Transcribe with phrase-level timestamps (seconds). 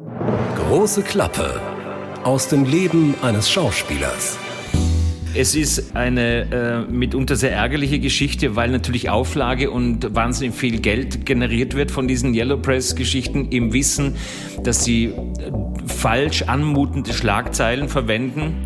[0.00, 1.60] Große Klappe
[2.24, 4.38] aus dem Leben eines Schauspielers.
[5.34, 11.26] Es ist eine äh, mitunter sehr ärgerliche Geschichte, weil natürlich Auflage und wahnsinnig viel Geld
[11.26, 14.16] generiert wird von diesen Yellow Press-Geschichten im Wissen,
[14.64, 15.12] dass sie äh,
[15.86, 18.64] falsch anmutende Schlagzeilen verwenden.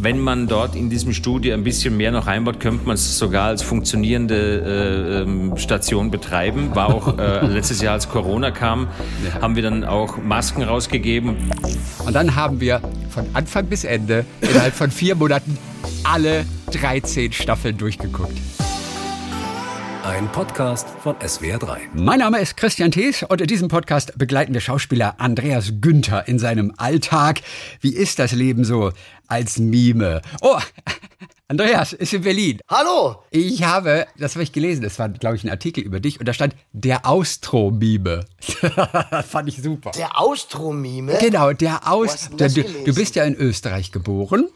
[0.00, 3.46] Wenn man dort in diesem Studio ein bisschen mehr noch einbaut, könnte man es sogar
[3.46, 6.74] als funktionierende äh, ähm, Station betreiben.
[6.74, 8.86] War auch äh, letztes Jahr, als Corona kam,
[9.26, 9.42] ja.
[9.42, 11.36] haben wir dann auch Masken rausgegeben.
[12.06, 15.58] Und dann haben wir von Anfang bis Ende innerhalb von vier Monaten
[16.04, 18.38] alle 13 Staffeln durchgeguckt.
[20.04, 21.78] Ein Podcast von SWR3.
[21.92, 26.38] Mein Name ist Christian Thees und in diesem Podcast begleiten wir Schauspieler Andreas Günther in
[26.38, 27.40] seinem Alltag.
[27.80, 28.92] Wie ist das Leben so
[29.26, 30.22] als Mime?
[30.40, 30.58] Oh,
[31.48, 32.60] Andreas ist in Berlin.
[32.68, 33.24] Hallo!
[33.30, 36.26] Ich habe, das habe ich gelesen, das war, glaube ich, ein Artikel über dich und
[36.26, 38.24] da stand der Austro-Mime.
[39.10, 39.90] das fand ich super.
[39.92, 41.18] Der Austro-Mime?
[41.20, 42.30] Genau, der Aus.
[42.30, 44.48] Du, du bist ja in Österreich geboren.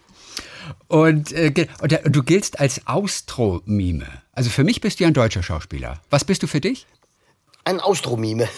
[0.87, 4.22] Und, äh, und, und du giltst als Austro-Mime.
[4.33, 6.01] Also für mich bist du ja ein deutscher Schauspieler.
[6.11, 6.87] Was bist du für dich?
[7.65, 8.45] Ein Austromime.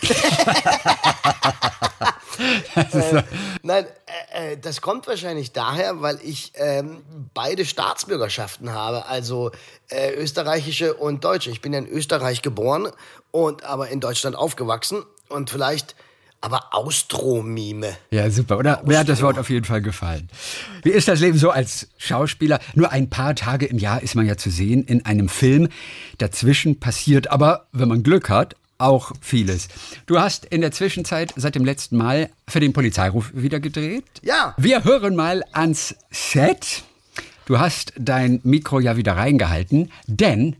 [2.74, 3.22] äh,
[3.62, 3.86] nein,
[4.32, 7.02] äh, äh, das kommt wahrscheinlich daher, weil ich ähm,
[7.34, 9.50] beide Staatsbürgerschaften habe, also
[9.88, 11.50] äh, österreichische und deutsche.
[11.50, 12.90] Ich bin ja in Österreich geboren
[13.30, 15.96] und aber in Deutschland aufgewachsen und vielleicht
[16.44, 17.96] aber Austromime.
[18.10, 18.78] Ja, super, oder?
[18.78, 18.88] Austro.
[18.88, 20.28] Mir hat das Wort auf jeden Fall gefallen.
[20.82, 22.60] Wie ist das Leben so als Schauspieler?
[22.74, 25.68] Nur ein paar Tage im Jahr ist man ja zu sehen in einem Film.
[26.18, 29.68] Dazwischen passiert aber, wenn man Glück hat, auch vieles.
[30.04, 34.04] Du hast in der Zwischenzeit seit dem letzten Mal für den Polizeiruf wieder gedreht.
[34.22, 34.54] Ja.
[34.58, 36.82] Wir hören mal ans Set.
[37.46, 40.56] Du hast dein Mikro ja wieder reingehalten, denn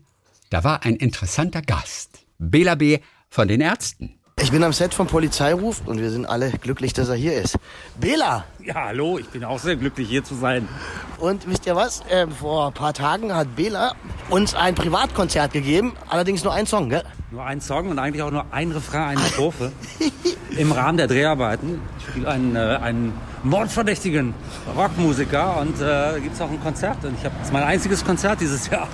[0.49, 2.25] da war ein interessanter Gast.
[2.39, 2.99] Bela B.
[3.29, 4.15] von den Ärzten.
[4.55, 7.57] Bin am Set vom Polizeiruf und wir sind alle glücklich, dass er hier ist.
[7.99, 8.45] Bela!
[8.63, 10.69] Ja, hallo, ich bin auch sehr glücklich, hier zu sein.
[11.17, 12.03] Und wisst ihr was?
[12.09, 13.95] Ähm, vor ein paar Tagen hat Bela
[14.29, 17.03] uns ein Privatkonzert gegeben, allerdings nur ein Song, gell?
[17.31, 19.73] Nur ein Song und eigentlich auch nur ein Refrain, eine Strophe.
[20.57, 21.81] Im Rahmen der Dreharbeiten.
[21.99, 23.11] Ich spiele einen, äh, einen
[23.43, 24.33] mordverdächtigen
[24.73, 27.03] Rockmusiker und äh, gibt es auch ein Konzert.
[27.03, 28.87] Und ich habe das ist mein einziges Konzert dieses Jahr.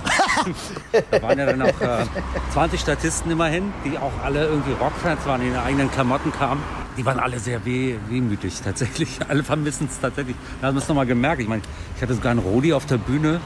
[1.10, 2.04] Da waren ja dann auch äh,
[2.52, 6.62] 20 Statisten immerhin, die auch alle irgendwie Rockfans waren, die in ihren eigenen Klamotten kamen.
[6.96, 9.18] Die waren alle sehr weh, wehmütig tatsächlich.
[9.28, 10.36] Alle vermissen es tatsächlich.
[10.60, 11.40] Da haben wir es nochmal gemerkt.
[11.40, 11.62] Ich meine,
[11.96, 13.40] ich hatte sogar einen Rodi auf der Bühne,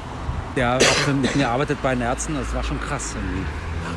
[0.56, 2.34] der auch mit mir arbeitet bei den Ärzten.
[2.34, 3.46] Das war schon krass irgendwie.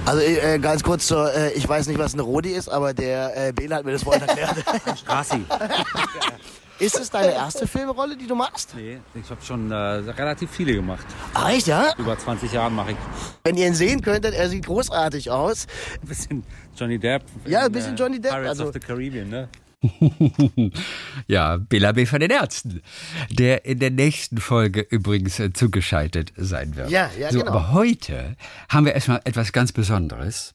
[0.06, 3.48] Also äh, ganz kurz zur, äh, ich weiß nicht, was eine Rodi ist, aber der
[3.48, 4.56] äh, Bela hat mir das vorhin erklärt.
[5.00, 5.44] Strassi.
[6.79, 8.73] Ist es deine erste Filmrolle, die du machst?
[8.75, 11.06] Nee, ich habe schon äh, relativ viele gemacht.
[11.34, 11.94] Ach, echt, ja?
[11.97, 12.97] Über 20 Jahre mache ich.
[13.44, 15.68] Wenn ihr ihn sehen könntet, er sieht großartig aus.
[16.01, 16.44] Ein bisschen
[16.78, 17.23] Johnny Depp.
[17.45, 18.31] Ja, ein bisschen Johnny Depp.
[18.31, 19.50] Pirates also, of the Caribbean, ne?
[21.28, 22.06] ja, Bela B.
[22.06, 22.81] von den Ärzten,
[23.29, 26.89] der in der nächsten Folge übrigens äh, zugeschaltet sein wird.
[26.89, 27.51] Ja, ja, so, genau.
[27.51, 28.35] Aber heute
[28.69, 30.53] haben wir erstmal etwas ganz Besonderes,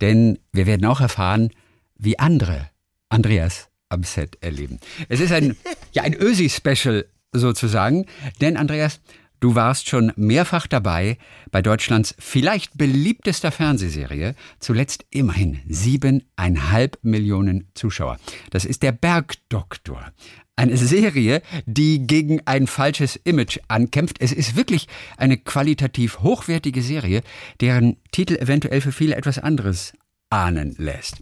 [0.00, 1.50] denn wir werden auch erfahren,
[1.96, 2.70] wie andere
[3.10, 4.78] Andreas am Set erleben.
[5.08, 5.56] Es ist ein,
[5.92, 8.06] ja, ein Ösi-Special sozusagen,
[8.40, 9.00] denn Andreas,
[9.42, 11.18] Du warst schon mehrfach dabei
[11.50, 18.20] bei Deutschlands vielleicht beliebtester Fernsehserie, zuletzt immerhin siebeneinhalb Millionen Zuschauer.
[18.50, 20.12] Das ist der Bergdoktor.
[20.54, 24.18] Eine Serie, die gegen ein falsches Image ankämpft.
[24.20, 24.86] Es ist wirklich
[25.16, 27.22] eine qualitativ hochwertige Serie,
[27.60, 29.92] deren Titel eventuell für viele etwas anderes
[30.32, 31.18] ahnen lässt.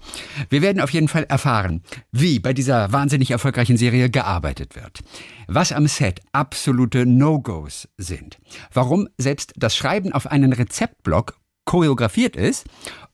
[0.49, 1.83] Wir werden auf jeden Fall erfahren,
[2.13, 5.01] wie bei dieser wahnsinnig erfolgreichen Serie gearbeitet wird,
[5.49, 8.39] was am Set absolute No-Gos sind,
[8.73, 12.67] warum selbst das Schreiben auf einen Rezeptblock choreografiert ist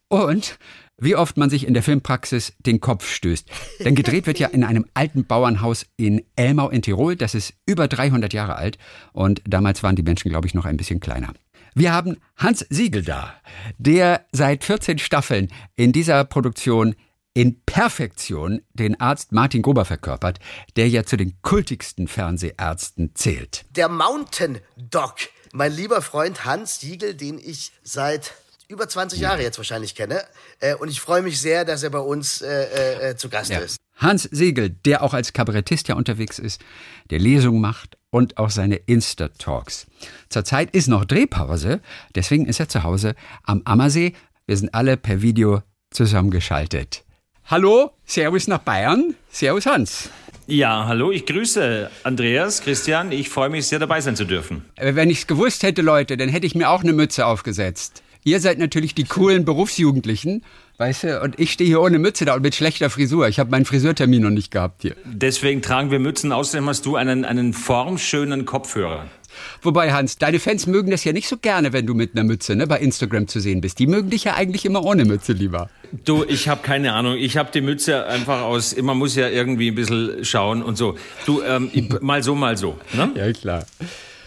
[0.09, 0.59] und
[0.99, 3.49] wie oft man sich in der Filmpraxis den Kopf stößt.
[3.81, 7.17] Denn gedreht wird ja in einem alten Bauernhaus in Elmau in Tirol.
[7.17, 8.79] Das ist über 300 Jahre alt.
[9.13, 11.35] Und damals waren die Menschen, glaube ich, noch ein bisschen kleiner.
[11.79, 13.35] Wir haben Hans Siegel da,
[13.77, 16.97] der seit 14 Staffeln in dieser Produktion
[17.35, 20.39] in Perfektion den Arzt Martin Gruber verkörpert,
[20.77, 23.67] der ja zu den kultigsten Fernsehärzten zählt.
[23.77, 25.17] Der Mountain Doc,
[25.53, 28.33] mein lieber Freund Hans Siegel, den ich seit
[28.69, 30.25] über 20 Jahre jetzt wahrscheinlich kenne.
[30.61, 33.59] Äh, und ich freue mich sehr, dass er bei uns äh, äh, zu Gast ja.
[33.59, 33.77] ist.
[33.97, 36.63] Hans Siegel, der auch als Kabarettist ja unterwegs ist,
[37.11, 39.87] der Lesung macht und auch seine Insta-Talks.
[40.29, 41.81] Zurzeit ist noch Drehpause,
[42.15, 44.13] deswegen ist er zu Hause am Ammersee.
[44.47, 47.05] Wir sind alle per Video zusammengeschaltet.
[47.47, 49.15] Hallo, Servus nach Bayern.
[49.31, 50.11] Servus Hans.
[50.49, 53.11] Ja, hallo, ich grüße Andreas, Christian.
[53.11, 54.65] Ich freue mich sehr dabei sein zu dürfen.
[54.77, 58.03] Wenn ich es gewusst hätte, Leute, dann hätte ich mir auch eine Mütze aufgesetzt.
[58.23, 60.45] ihr seid natürlich die coolen Berufsjugendlichen,
[60.79, 63.29] weißt du, und ich stehe hier ohne Mütze da und mit schlechter Frisur.
[63.29, 64.95] Ich habe meinen Friseurtermin noch nicht gehabt hier.
[65.05, 66.33] Deswegen tragen wir Mützen.
[66.33, 69.07] Außerdem hast du einen, einen formschönen Kopfhörer.
[69.63, 72.57] Wobei, Hans, deine Fans mögen das ja nicht so gerne, wenn du mit einer Mütze
[72.57, 73.79] ne, bei Instagram zu sehen bist.
[73.79, 75.69] Die mögen dich ja eigentlich immer ohne Mütze lieber.
[76.05, 77.17] Du, ich habe keine Ahnung.
[77.19, 80.97] Ich habe die Mütze einfach aus, man muss ja irgendwie ein bisschen schauen und so.
[81.27, 81.71] Du, ähm,
[82.01, 82.79] mal so, mal so.
[82.95, 83.11] Ne?
[83.15, 83.67] Ja, klar.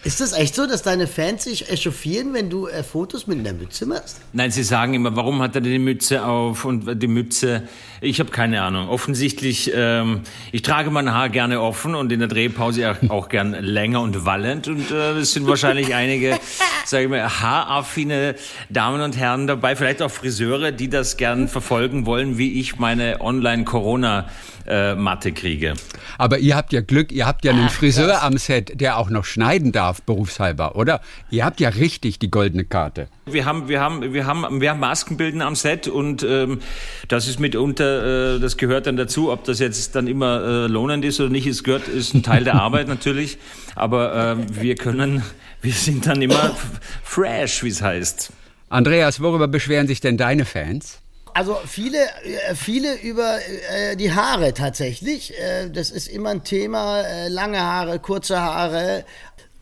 [0.02, 3.52] Ist das echt so, dass deine Fans sich echauffieren, wenn du äh, Fotos mit einer
[3.52, 4.18] Mütze machst?
[4.32, 7.64] Nein, sie sagen immer, warum hat er die Mütze auf und die Mütze.
[8.00, 8.88] Ich habe keine Ahnung.
[8.88, 13.52] Offensichtlich, ähm, ich trage mein Haar gerne offen und in der Drehpause auch, auch gern
[13.52, 14.68] länger und wallend.
[14.68, 16.38] Und äh, es sind wahrscheinlich einige,
[16.86, 18.36] sage ich mal, haaraffine
[18.70, 23.20] Damen und Herren dabei, vielleicht auch Friseure, die das gern verfolgen wollen, wie ich meine
[23.20, 24.28] Online-Corona-
[24.70, 25.74] äh, Matte kriege.
[26.16, 28.22] Aber ihr habt ja Glück, ihr habt ja einen Ach, Friseur krass.
[28.22, 31.00] am Set, der auch noch schneiden darf, berufshalber, oder?
[31.30, 33.08] Ihr habt ja richtig die goldene Karte.
[33.26, 36.60] Wir haben, wir haben, wir haben, wir haben Maskenbilden am Set und ähm,
[37.08, 39.30] das ist mitunter, äh, das gehört dann dazu.
[39.30, 42.44] Ob das jetzt dann immer äh, lohnend ist oder nicht, es gehört, ist ein Teil
[42.44, 43.38] der Arbeit natürlich.
[43.74, 45.22] Aber äh, wir können,
[45.62, 46.56] wir sind dann immer
[47.02, 48.32] fresh, wie es heißt.
[48.68, 51.00] Andreas, worüber beschweren sich denn deine Fans?
[51.40, 55.32] Also viele, äh, viele über äh, die Haare tatsächlich.
[55.40, 57.00] Äh, das ist immer ein Thema.
[57.00, 59.06] Äh, lange Haare, kurze Haare.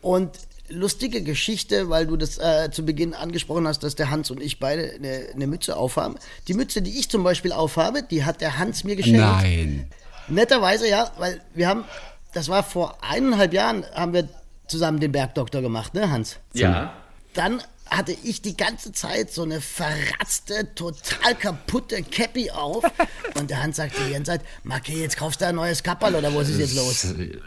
[0.01, 0.33] Und
[0.69, 4.59] lustige Geschichte, weil du das äh, zu Beginn angesprochen hast, dass der Hans und ich
[4.59, 6.17] beide eine, eine, Mütze aufhaben.
[6.49, 9.21] Die Mütze, die ich zum Beispiel aufhabe, die hat der Hans mir geschenkt.
[9.21, 9.87] Nein.
[10.27, 11.85] Netterweise ja, weil wir haben,
[12.33, 14.29] das war vor eineinhalb Jahren, haben wir
[14.67, 16.39] zusammen den Bergdoktor gemacht, ne Hans?
[16.55, 16.93] Ja.
[17.35, 22.85] Dann hatte ich die ganze Zeit so eine verratzte, total kaputte Cappy auf.
[23.39, 26.35] Und der Hans sagte die ganze Zeit, Marke, jetzt kaufst du ein neues Kapperl oder
[26.35, 27.05] was ist jetzt los?
[27.05, 27.39] Äh,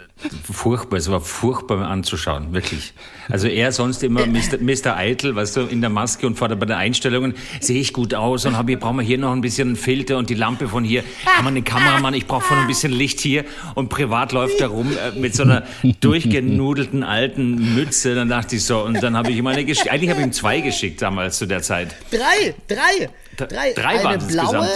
[0.51, 2.93] furchtbar, es war furchtbar anzuschauen, wirklich.
[3.29, 4.57] Also er sonst immer Mr.
[4.59, 4.95] Mr.
[4.95, 8.13] Eitel, weißt du, in der Maske und vor der, bei den Einstellungen sehe ich gut
[8.13, 11.03] aus und habe, brauchen wir hier noch ein bisschen Filter und die Lampe von hier.
[11.35, 13.45] Kann man den Kameramann, ich brauche von ein bisschen Licht hier
[13.75, 15.63] und privat läuft er rum äh, mit so einer
[15.99, 18.15] durchgenudelten alten Mütze.
[18.15, 20.33] Dann dachte ich so und dann habe ich immer eine Geschichte, eigentlich habe ich ihm
[20.33, 21.95] zwei geschickt damals zu der Zeit.
[22.09, 23.73] Drei, drei, drei.
[23.73, 24.69] Drei eine waren blaue,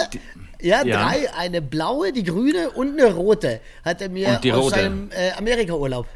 [0.60, 1.32] ja, ja, drei.
[1.34, 4.76] Eine blaue, die grüne und eine rote hat er mir aus rote.
[4.76, 6.06] seinem äh, Amerika-Urlaub.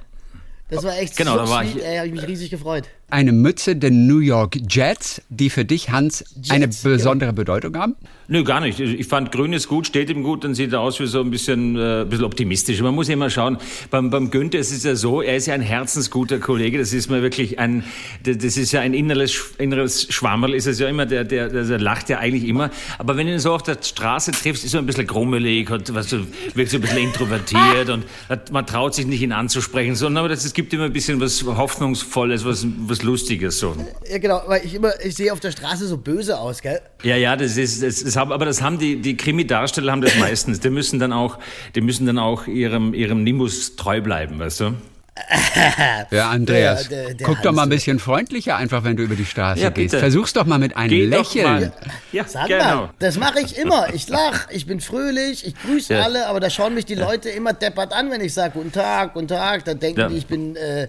[0.69, 2.84] Das war echt genau, so da war sweet, ich, ey, habe ich mich riesig gefreut.
[3.11, 7.33] Eine Mütze der New York Jets, die für dich, Hans, Jets, eine besondere ja.
[7.33, 7.97] Bedeutung haben?
[8.33, 8.79] Nö, gar nicht.
[8.79, 11.33] Ich fand Grün ist gut, steht ihm gut, dann sieht er aus wie so ein
[11.33, 12.81] bisschen, äh, ein bisschen optimistisch.
[12.81, 13.59] Man muss ja immer schauen,
[13.91, 17.11] beim, beim Günther ist es ja so, er ist ja ein herzensguter Kollege, das ist
[17.11, 17.83] mir wirklich ein,
[18.23, 21.81] das ist ja ein inneres, inneres Schwammerl, ist es ja immer, der, der, der, der
[21.81, 22.71] lacht ja eigentlich immer.
[22.99, 25.93] Aber wenn du ihn so auf der Straße triffst, ist er ein bisschen grummelig und
[25.93, 28.05] was, wirkt so ein bisschen introvertiert und
[28.53, 31.43] man traut sich nicht, ihn anzusprechen, sondern aber das, es gibt immer ein bisschen was
[31.45, 33.75] Hoffnungsvolles, was, was Lustiges so.
[34.11, 36.81] Ja, genau, weil ich immer, ich sehe auf der Straße so böse aus, gell?
[37.02, 40.14] Ja, ja, das ist, das, das haben, aber das haben die, die Krimi-Darsteller haben das
[40.19, 40.61] meistens.
[40.61, 41.38] Die müssen dann auch,
[41.75, 44.75] die müssen dann auch ihrem, ihrem Nimbus treu bleiben, weißt du?
[46.11, 49.17] Ja, Andreas, der, der, der guck doch mal ein bisschen freundlicher einfach, wenn du über
[49.17, 49.94] die Straße ja, gehst.
[49.94, 51.73] Versuch's doch mal mit einem Geh Lächeln.
[52.12, 52.64] Ja, Sag genau.
[52.64, 53.93] mal, das mache ich immer.
[53.93, 56.02] Ich lach, ich bin fröhlich, ich grüße ja.
[56.02, 59.14] alle, aber da schauen mich die Leute immer deppert an, wenn ich sage Guten Tag,
[59.14, 59.64] Guten Tag.
[59.64, 60.88] Dann denken die, ich bin äh,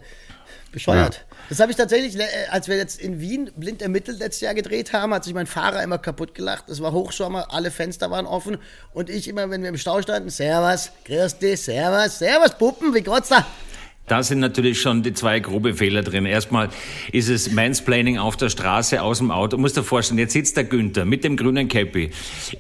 [0.72, 1.25] bescheuert.
[1.51, 4.94] Das habe ich tatsächlich, äh, als wir jetzt in Wien blind ermittelt letztes Jahr gedreht
[4.94, 6.69] haben, hat sich mein Fahrer immer kaputt gelacht.
[6.69, 8.57] Es war Hochsommer, alle Fenster waren offen
[8.94, 13.01] und ich immer, wenn wir im Stau standen, Servus, grüß dich, Servus, Servus, Puppen, wie
[13.01, 13.45] geht's da?
[14.12, 16.25] Da sind natürlich schon die zwei grobe Fehler drin.
[16.25, 16.68] Erstmal
[17.13, 19.56] ist es Mansplaining auf der Straße aus dem Auto.
[19.56, 22.12] Du musst dir vorstellen, jetzt sitzt der Günther mit dem grünen Cappy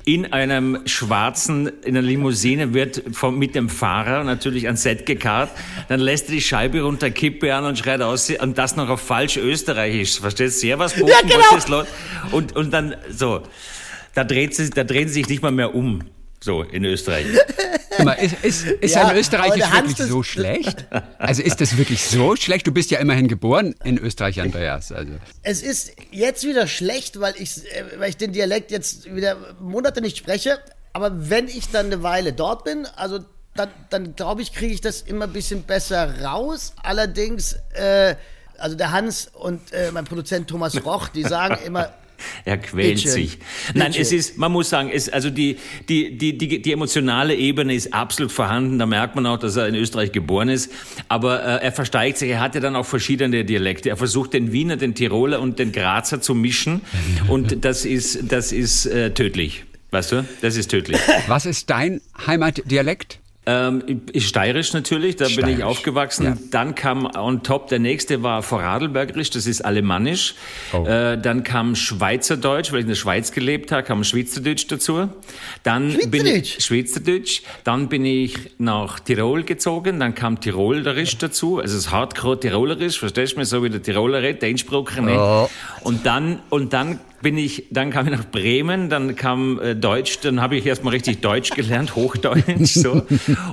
[0.05, 5.51] in einem schwarzen, in einer Limousine, wird vom, mit dem Fahrer natürlich ans Set gekarrt.
[5.89, 9.01] Dann lässt er die Scheibe runter, Kippe an und schreit aus und das noch auf
[9.01, 10.21] falsch österreichisch.
[10.21, 10.67] Verstehst du?
[10.67, 11.35] Servus, Boten, ja, genau.
[11.51, 11.87] was ist los?
[12.31, 13.43] Und, und dann so,
[14.13, 16.01] da dreht sie, da drehen sie sich nicht mal mehr um.
[16.43, 17.27] So, in Österreich.
[18.03, 20.87] Mal, ist, ist, ist ja, ein Österreichisch wirklich so schlecht?
[21.19, 22.65] Also ist das wirklich so schlecht?
[22.65, 24.91] Du bist ja immerhin geboren in Österreich, Andreas.
[24.91, 25.11] Also.
[25.43, 30.01] Es ist jetzt wieder schlecht, weil ich, äh, weil ich den Dialekt jetzt wieder Monate
[30.01, 30.59] nicht spreche.
[30.93, 33.19] Aber wenn ich dann eine Weile dort bin, also
[33.55, 36.73] dann, dann glaube ich, kriege ich das immer ein bisschen besser raus.
[36.81, 38.15] Allerdings, äh,
[38.57, 41.93] also der Hans und äh, mein Produzent Thomas Roch, die sagen immer,
[42.45, 43.09] er quält Bitte.
[43.09, 43.37] sich.
[43.73, 44.01] Nein, Bitte.
[44.01, 45.57] es ist, man muss sagen, es, also die,
[45.89, 48.79] die, die, die, die emotionale Ebene ist absolut vorhanden.
[48.79, 50.71] Da merkt man auch, dass er in Österreich geboren ist.
[51.07, 52.29] Aber äh, er versteigt sich.
[52.29, 53.89] Er hat ja dann auch verschiedene Dialekte.
[53.89, 56.81] Er versucht den Wiener, den Tiroler und den Grazer zu mischen.
[57.27, 59.65] Und das ist, das ist äh, tödlich.
[59.91, 60.25] Weißt du?
[60.41, 60.99] Das ist tödlich.
[61.27, 63.19] Was ist dein Heimatdialekt?
[63.51, 66.25] Ähm, steirisch natürlich, da bin ich Steirisch, aufgewachsen.
[66.25, 66.37] ja.
[66.51, 70.35] Dann kam on top, der nächste war Vorarlbergerisch, das ist alemannisch.
[70.73, 70.85] Oh.
[70.85, 75.09] Äh, dann kam Schweizerdeutsch, weil ich in der Schweiz gelebt habe, kam Schweizerdeutsch dazu.
[75.63, 76.65] Dann bin ich, Schweizerdeutsch?
[76.65, 77.41] Schweizerdeutsch.
[77.63, 83.33] Dann bin ich nach Tirol gezogen, dann kam Tirolerisch dazu, also das Hardcore Tirolerisch, verstehst
[83.33, 85.17] du mich, so wie der Tiroler redet, der Einsprache, ne?
[85.19, 85.49] Oh.
[85.81, 90.19] Und dann, und dann bin ich, dann kam ich nach Bremen, dann kam äh, Deutsch,
[90.21, 93.03] dann habe ich erstmal richtig Deutsch gelernt, Hochdeutsch, so.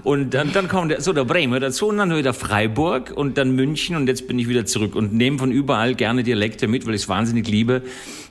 [0.05, 3.55] Und dann, dann kam der, so der Bremer dazu und dann wieder Freiburg und dann
[3.55, 6.95] München und jetzt bin ich wieder zurück und nehme von überall gerne Dialekte mit, weil
[6.95, 7.83] ich es wahnsinnig liebe.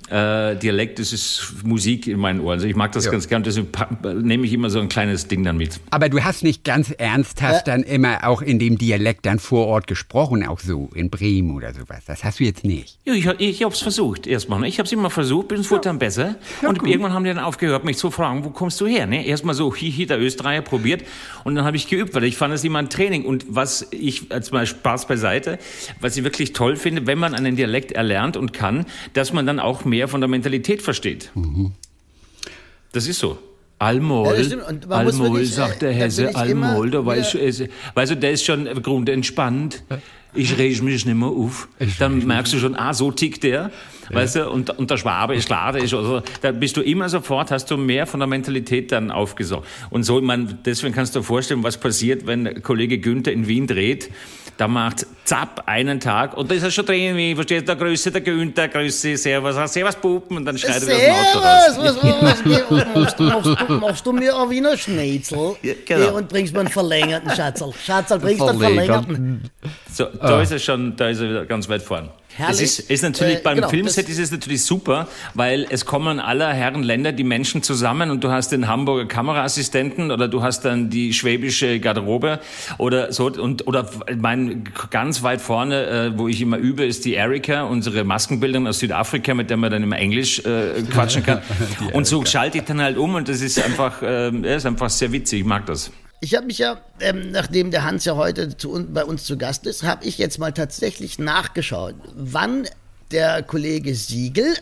[0.09, 2.53] Äh, Dialekt, das ist Musik in meinen Ohren.
[2.53, 3.67] Also ich mag das ganz gern, deswegen
[4.21, 5.81] nehme ich immer so ein kleines Ding dann mit.
[5.89, 9.85] Aber du hast nicht ganz ernsthaft dann immer auch in dem Dialekt dann vor Ort
[9.87, 12.05] gesprochen, auch so in Bremen oder sowas.
[12.05, 12.97] Das hast du jetzt nicht.
[13.03, 14.61] Ja, ich, ich habe es versucht erstmal.
[14.61, 14.69] Ne?
[14.69, 16.35] Ich habe es immer versucht, bis es wurde dann besser.
[16.65, 19.07] und irgendwann haben die dann aufgehört, mich zu fragen, wo kommst du her?
[19.07, 19.25] Ne?
[19.25, 21.03] Erstmal so, hihi, der Österreicher probiert.
[21.43, 23.25] Und dann habe ich geübt, weil ich fand es immer ein Training.
[23.25, 25.59] Und was ich, als mal Spaß beiseite,
[25.99, 29.59] was ich wirklich toll finde, wenn man einen Dialekt erlernt und kann, dass man dann
[29.59, 31.31] auch mehr von der Mentalität versteht.
[32.91, 33.37] Das ist so.
[33.79, 34.57] Almol, Ja,
[34.89, 37.63] Almol, wirklich, äh, sagt der da Hesse, ich Almol, da weißt du, wieder- es-
[37.93, 39.83] weißt du, der ist schon grundentspannt.
[40.33, 41.67] Ich reg mich nicht mehr auf.
[41.99, 43.69] Dann merkst du schon, ah, so tickt der.
[44.09, 47.07] Weißt du, und, und der Schwabe ist klar, der ist, also, da bist du immer
[47.07, 49.67] sofort, hast du mehr von der Mentalität dann aufgesaugt.
[49.91, 53.67] Und so, man, deswegen kannst du dir vorstellen, was passiert, wenn Kollege Günther in Wien
[53.67, 54.09] dreht.
[54.57, 57.75] Da macht zapp einen Tag und da ist er schon drin, wie, verstehst du, der
[57.75, 61.75] Größe, der Günther, Grüße, Servus, Servus Puppen und dann schneidet er das Auto raus.
[61.75, 65.73] Servus, was, was, was, machst, du, machst, du, machst du mir ein Wiener Schnitzel Ja,
[65.85, 66.15] genau.
[66.15, 67.71] und bringst mir einen verlängerten Schatzel.
[67.85, 69.51] Schatzel, bringst du einen Verlängerten.
[69.93, 72.09] So, da ist er schon, da ist er wieder ganz weit vorn.
[72.37, 72.61] Es Herrlich.
[72.61, 76.53] ist, ist natürlich Äh, beim genau, Filmset ist es natürlich super, weil es kommen aller
[76.53, 80.91] Herren Länder die Menschen zusammen und du hast den Hamburger Kameraassistenten oder du hast dann
[80.91, 82.39] die schwäbische Garderobe
[82.77, 87.15] oder so und oder mein ganz weit vorne, äh, wo ich immer übe, ist die
[87.15, 91.41] Erika, unsere Maskenbildnerin aus Südafrika, mit der man dann immer Englisch äh, quatschen kann.
[91.93, 95.11] und so schalte ich dann halt um und das ist einfach, äh, ist einfach sehr
[95.11, 95.39] witzig.
[95.39, 95.91] Ich mag das.
[96.19, 99.67] Ich habe mich ja, ähm, nachdem der Hans ja heute zu, bei uns zu Gast
[99.67, 102.67] ist, habe ich jetzt mal tatsächlich nachgeschaut, wann
[103.11, 104.55] der Kollege Siegel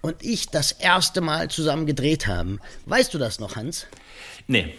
[0.00, 2.58] und ich das erste Mal zusammen gedreht haben.
[2.86, 3.86] Weißt du das noch, Hans?
[4.48, 4.74] Nee.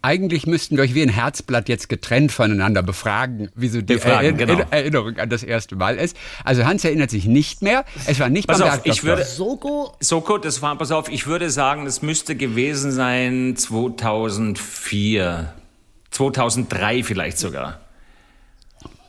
[0.00, 4.56] Eigentlich müssten wir euch wie ein Herzblatt jetzt getrennt voneinander befragen, wieso die Befragen, Erinner-
[4.58, 4.68] genau.
[4.70, 6.14] Erinnerung an das erste Mal ist.
[6.44, 7.86] Also Hans erinnert sich nicht mehr.
[8.06, 9.16] Es war nicht Pass beim auf, ich Bergdoktor.
[9.16, 15.54] würde- Soko, Soko, das war, pass auf, ich würde sagen, es müsste gewesen sein 2004,
[16.14, 17.80] 2003 vielleicht sogar.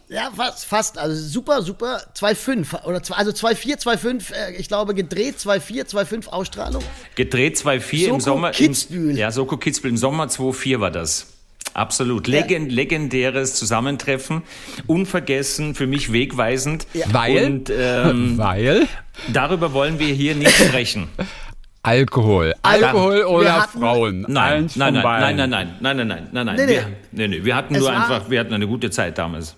[0.10, 4.94] ja, fast, fast, also super, super, 2,5 oder zwei, also 2,4, 2,5, äh, ich glaube
[4.94, 6.84] gedreht, 2,4, 2,5 Ausstrahlung.
[7.16, 8.52] Gedreht 2004 im Soko Sommer.
[8.52, 9.12] Kitzbühel.
[9.12, 11.28] Im, ja, Soko Kitzbühel im Sommer 2004 war das.
[11.74, 12.28] Absolut.
[12.28, 14.44] Legend, legendäres Zusammentreffen.
[14.88, 16.88] Unvergessen, für mich wegweisend.
[17.12, 17.46] Weil?
[17.46, 18.88] Und ähm, Weil
[19.34, 21.10] darüber wollen wir hier nicht sprechen.
[21.86, 22.54] Alkohol.
[22.64, 24.26] Alkohol wir oder hatten- Frauen.
[24.28, 25.38] Nein, Eins nein, von nein, beiden.
[25.38, 26.66] nein, nein, nein, nein, nein, nein, nein, Nee, nein.
[26.66, 26.74] nee.
[26.74, 27.44] Wir, nee, nee.
[27.46, 29.56] Wir hatten Es nur war- einfach, wir hatten eine gute Zeit damals.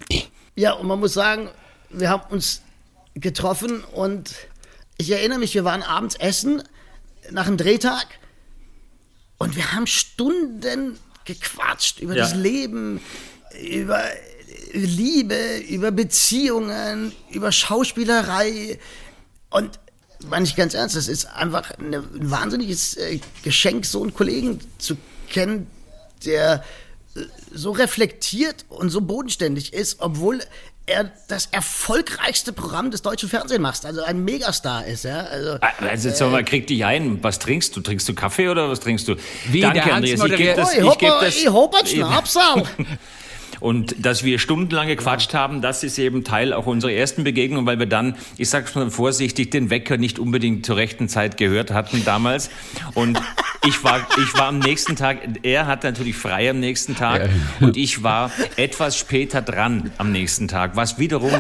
[0.55, 1.49] Ja, und man muss sagen,
[1.89, 2.61] wir haben uns
[3.15, 4.33] getroffen und
[4.97, 6.61] ich erinnere mich, wir waren abends essen
[7.31, 8.05] nach einem Drehtag
[9.37, 12.23] und wir haben Stunden gequatscht über Ja.
[12.23, 12.99] das Leben,
[13.61, 14.01] über
[14.73, 18.79] Liebe, über Beziehungen, über Schauspielerei
[19.49, 19.79] und
[20.29, 24.59] meine ich ganz ernst, das ist einfach eine, ein wahnsinniges äh, Geschenk, so einen Kollegen
[24.77, 24.95] zu
[25.29, 25.67] kennen,
[26.25, 26.63] der
[27.15, 27.21] äh,
[27.53, 30.39] so reflektiert und so bodenständig ist, obwohl
[30.89, 35.19] er das erfolgreichste Programm des deutschen Fernsehens macht, also ein Megastar ist, ja.
[35.25, 37.21] Also, Also jetzt sag mal, krieg dich ein.
[37.21, 37.81] Was trinkst du?
[37.81, 39.15] Trinkst du Kaffee oder was trinkst du?
[39.49, 40.23] Wie, Danke, Andreas.
[40.23, 42.63] Ich gebe das, ich ich hab, geb ein- das, ich hab einen Schnapsal.
[43.59, 47.79] Und dass wir stundenlang gequatscht haben, das ist eben Teil auch unserer ersten Begegnung, weil
[47.79, 52.03] wir dann, ich sag's mal vorsichtig, den Wecker nicht unbedingt zur rechten Zeit gehört hatten
[52.05, 52.49] damals.
[52.93, 53.19] Und
[53.65, 57.75] ich war, ich war am nächsten Tag, er hat natürlich frei am nächsten Tag und
[57.75, 61.31] ich war etwas später dran am nächsten Tag, was wiederum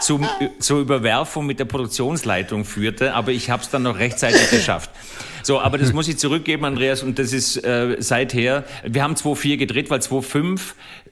[0.00, 0.26] zum,
[0.60, 4.90] zur Überwerfung mit der Produktionsleitung führte, aber ich habe es dann noch rechtzeitig geschafft.
[5.42, 9.58] So, aber das muss ich zurückgeben, Andreas, und das ist äh, seither, wir haben 2.4
[9.58, 11.03] gedreht, weil 2.5 äh,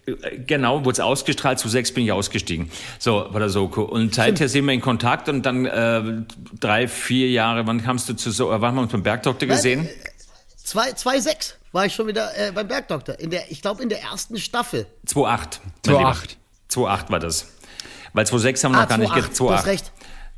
[0.47, 2.71] genau, wurde es ausgestrahlt, zu sechs bin ich ausgestiegen.
[2.99, 3.83] So, bei der Soko.
[3.83, 6.03] Und seither sind wir in Kontakt und dann äh,
[6.59, 9.49] drei, vier Jahre, wann kamst du zu so, äh, wann haben wir uns beim Bergdoktor
[9.49, 9.89] gesehen?
[10.57, 13.19] Zwei- 2,6 war ich schon wieder äh, beim Bergdoktor.
[13.19, 14.87] In der, ich glaube, in der ersten Staffel.
[15.07, 15.59] 2.8.
[15.85, 16.37] 2,8.
[16.71, 17.47] 2.8 war das.
[18.13, 19.93] Weil 2.6 haben wir Ah, noch gar nicht 2,8, ge- du hast recht.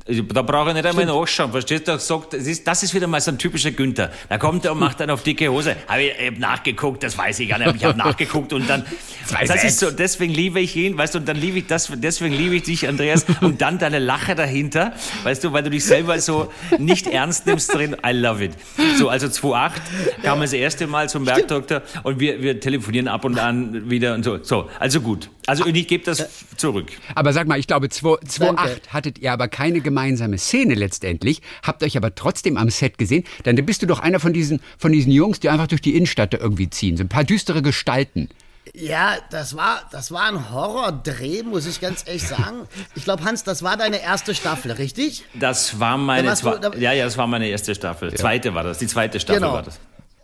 [0.07, 1.93] Da brauche ich nicht einmal nachschauen, verstehst du?
[1.93, 4.11] Er sagt, das ist, das ist wieder mal so ein typischer Günther.
[4.29, 5.75] Da kommt er und macht dann auf dicke Hose.
[5.87, 8.69] Hab ich, ich hab nachgeguckt, das weiß ich gar nicht, aber ich habe nachgeguckt und
[8.69, 8.85] dann,
[9.47, 12.35] das ist so, deswegen liebe ich ihn, weißt du, und dann liebe ich das, deswegen
[12.35, 14.93] liebe ich dich, Andreas, und dann deine Lache dahinter,
[15.23, 18.51] weißt du, weil du dich selber so nicht ernst nimmst drin, I love it.
[18.99, 19.81] So, also 2008
[20.21, 24.21] kam das erste Mal zum Bergdoktor und wir, wir telefonieren ab und an wieder und
[24.21, 24.37] so.
[24.43, 25.31] So, also gut.
[25.47, 26.91] Also ich gebe das zurück.
[27.15, 29.94] Aber sag mal, ich glaube, 2008 hattet ihr aber keine gemeinsame
[30.37, 33.23] Szene letztendlich, habt euch aber trotzdem am Set gesehen.
[33.43, 36.33] Dann bist du doch einer von diesen, von diesen Jungs, die einfach durch die Innenstadt
[36.33, 36.97] da irgendwie ziehen.
[36.97, 38.29] So ein paar düstere Gestalten.
[38.73, 42.67] Ja, das war, das war ein Horrordreh, muss ich ganz ehrlich sagen.
[42.95, 45.23] Ich glaube, Hans, das war deine erste Staffel, richtig?
[45.35, 48.13] Das war meine Da warst du- zwe- da- Ja, ja, das war meine erste Staffel.
[48.15, 49.53] Zweite war das, die zweite Staffel Genau.
[49.53, 49.79] war das.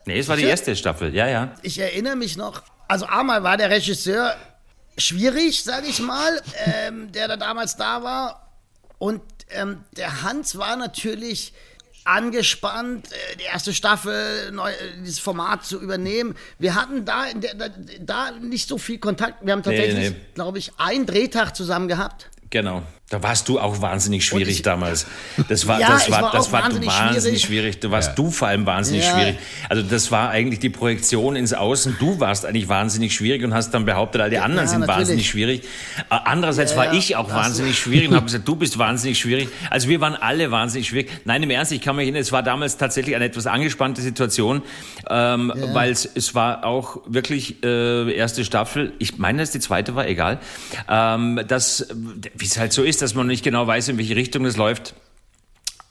[0.07, 1.53] Nee, es war die erste Staffel, ja, ja.
[1.61, 4.35] Ich erinnere mich noch, also einmal war der Regisseur
[4.97, 6.41] schwierig, sage ich mal,
[6.87, 8.47] ähm, der da damals da war.
[8.97, 9.21] Und
[9.53, 11.53] ähm, der Hans war natürlich
[12.03, 16.35] angespannt, äh, die erste Staffel, neu, äh, dieses Format zu übernehmen.
[16.57, 19.45] Wir hatten da, in der, da, da nicht so viel Kontakt.
[19.45, 20.15] Wir haben tatsächlich, nee.
[20.33, 22.29] glaube ich, einen Drehtag zusammen gehabt.
[22.49, 22.83] Genau.
[23.11, 25.05] Da warst du auch wahnsinnig schwierig ich- damals.
[25.49, 27.73] Das war, Ja, das war, war das war wahnsinnig wahnsinnig, schwierig.
[27.73, 27.79] schwierig.
[27.81, 29.11] Du warst du vor allem wahnsinnig Ja.
[29.13, 29.37] schwierig.
[29.69, 31.97] Also das war eigentlich die Projektion ins Außen.
[31.99, 34.97] Du warst eigentlich wahnsinnig schwierig und hast dann behauptet, all die anderen Ja, sind natürlich.
[34.99, 35.61] wahnsinnig schwierig.
[36.09, 36.93] Äh, Andererseits Ja, war ja.
[36.93, 39.49] ich auch Da wahnsinnig schwierig und habe gesagt, du bist wahnsinnig schwierig.
[39.69, 41.09] Also wir waren alle wahnsinnig schwierig.
[41.25, 44.61] Nein, im Ernst, ich kann mich erinnern, es war damals tatsächlich eine etwas angespannte Situation,
[45.09, 48.93] ähm, weil es, es war auch wirklich äh, erste Staffel.
[48.99, 50.39] Ich meine, dass die zweite war, egal.
[50.89, 51.87] Ähm, das,
[52.35, 54.93] wie es halt so ist, dass man nicht genau weiß, in welche Richtung es läuft.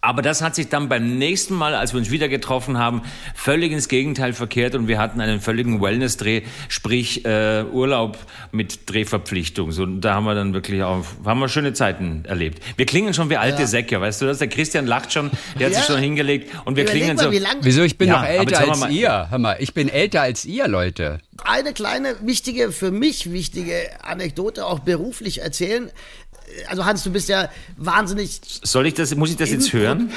[0.02, 3.02] Aber das hat sich dann beim nächsten Mal, als wir uns wieder getroffen haben,
[3.34, 6.40] völlig ins Gegenteil verkehrt und wir hatten einen völligen Wellness-Dreh,
[6.70, 8.16] sprich äh, Urlaub
[8.50, 9.72] mit Drehverpflichtung.
[9.72, 12.62] So, da haben wir dann wirklich auch, haben wir schöne Zeiten erlebt.
[12.78, 14.38] Wir klingen schon wie alte Säcke, weißt du das?
[14.38, 15.80] Der Christian lacht schon, der hat Ja.
[15.80, 17.32] sich schon hingelegt und wir Überleg klingen mal, so.
[17.32, 17.82] wie Wieso?
[17.82, 19.26] Ich bin Ja, noch älter als mal- ihr.
[19.30, 21.18] Hör mal, ich bin älter als ihr, Leute.
[21.44, 25.90] eine kleine, wichtige, für mich wichtige Anekdote auch beruflich erzählen.
[26.66, 30.10] Also Hans, du bist ja wahnsinnig Soll ich das, muss ich das jetzt hören?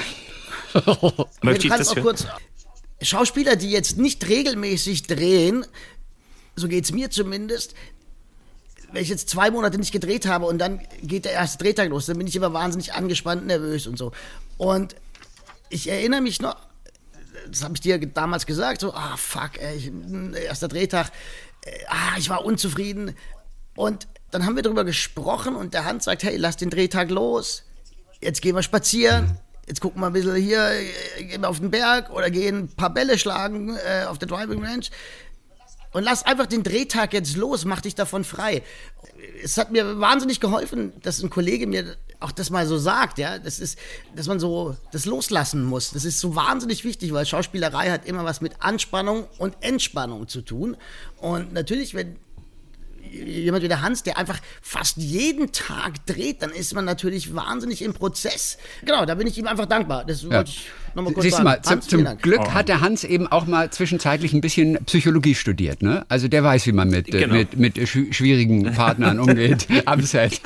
[1.42, 2.06] Möchte ich das auch hören?
[2.06, 2.26] kurz.
[3.02, 5.66] Schauspieler, die jetzt nicht regelmäßig drehen,
[6.56, 7.76] so geht es mir zumindest,
[8.92, 12.06] wenn ich jetzt zwei Monate nicht gedreht habe und dann geht der erste Drehtag los,
[12.06, 14.12] dann bin ich immer wahnsinnig angespannt, nervös und so.
[14.58, 14.96] Und
[15.70, 16.56] ich erinnere mich noch,
[17.50, 19.92] das habe ich dir damals gesagt, so, ah, fuck, ey,
[20.46, 21.12] erster Drehtag,
[21.66, 23.16] äh, ah, ich war unzufrieden.
[23.76, 27.64] Und dann haben wir darüber gesprochen und der Hans sagt, hey, lass den Drehtag los,
[28.20, 31.70] jetzt gehen wir spazieren, jetzt gucken wir ein bisschen hier, äh, gehen wir auf den
[31.70, 34.86] Berg oder gehen ein paar Bälle schlagen äh, auf der Driving Range.
[35.92, 38.64] Und lass einfach den Drehtag jetzt los, mach dich davon frei.
[39.44, 43.38] Es hat mir wahnsinnig geholfen, dass ein Kollege mir auch das mal so sagt, ja.
[43.38, 43.78] Das ist,
[44.16, 45.92] dass man so das loslassen muss.
[45.92, 50.42] Das ist so wahnsinnig wichtig, weil Schauspielerei hat immer was mit Anspannung und Entspannung zu
[50.42, 50.78] tun.
[51.18, 52.16] Und natürlich, wenn
[53.12, 57.82] jemand wie der Hans, der einfach fast jeden Tag dreht, dann ist man natürlich wahnsinnig
[57.82, 58.58] im Prozess.
[58.86, 60.06] Genau, da bin ich ihm einfach dankbar.
[60.06, 61.46] Das wollte ich nochmal kurz Siehst du sagen.
[61.46, 62.18] mal, zum, Hans, zum.
[62.22, 65.82] Glück hat der Hans eben auch mal zwischenzeitlich ein bisschen Psychologie studiert.
[65.82, 66.06] Ne?
[66.10, 67.34] Also der weiß, wie man mit, äh, Genau.
[67.36, 70.42] mit, mit schw- schwierigen Partnern umgeht am Set.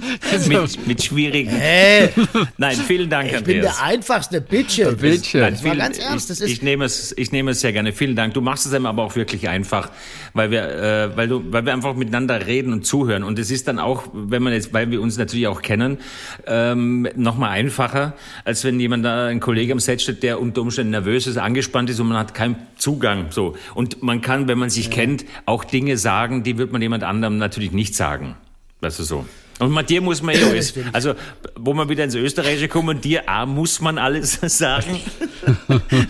[0.47, 1.51] Mit, mit schwierigen.
[2.57, 3.77] Nein, vielen Dank, Ich bin Andreas.
[3.77, 4.97] der einfachste Bildschirm.
[4.97, 5.41] Bildschirm.
[5.41, 7.93] Nein, viel- ganz ernst, das Ich, ist- ich, nehme es, ich nehme es sehr gerne.
[7.93, 8.33] Vielen Dank.
[8.33, 9.89] Du machst es einem aber auch wirklich einfach,
[10.33, 13.23] weil wir, äh, weil du, weil wir einfach miteinander reden und zuhören.
[13.23, 15.97] Und es ist dann auch, wenn man jetzt, weil wir uns natürlich auch kennen,
[16.45, 18.13] ähm, noch mal einfacher,
[18.45, 21.89] als wenn jemand da, ein Kollege am Set steht, der unter Umständen nervös ist, angespannt
[21.89, 23.27] ist und man hat keinen Zugang.
[23.29, 23.55] So.
[23.75, 27.37] Und man kann, wenn man sich kennt, auch Dinge sagen, die wird man jemand anderem
[27.37, 28.35] natürlich nicht sagen.
[28.81, 29.25] Weißt du so.
[29.59, 31.15] Und mit dir muss man ja alles, also
[31.55, 34.99] wo wir wieder ins Österreichische kommen, dir A, muss man alles sagen,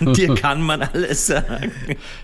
[0.16, 1.72] dir kann man alles sagen.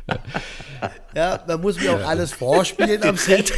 [1.15, 3.53] Ja, man muss mir auch alles vorspielen am Set.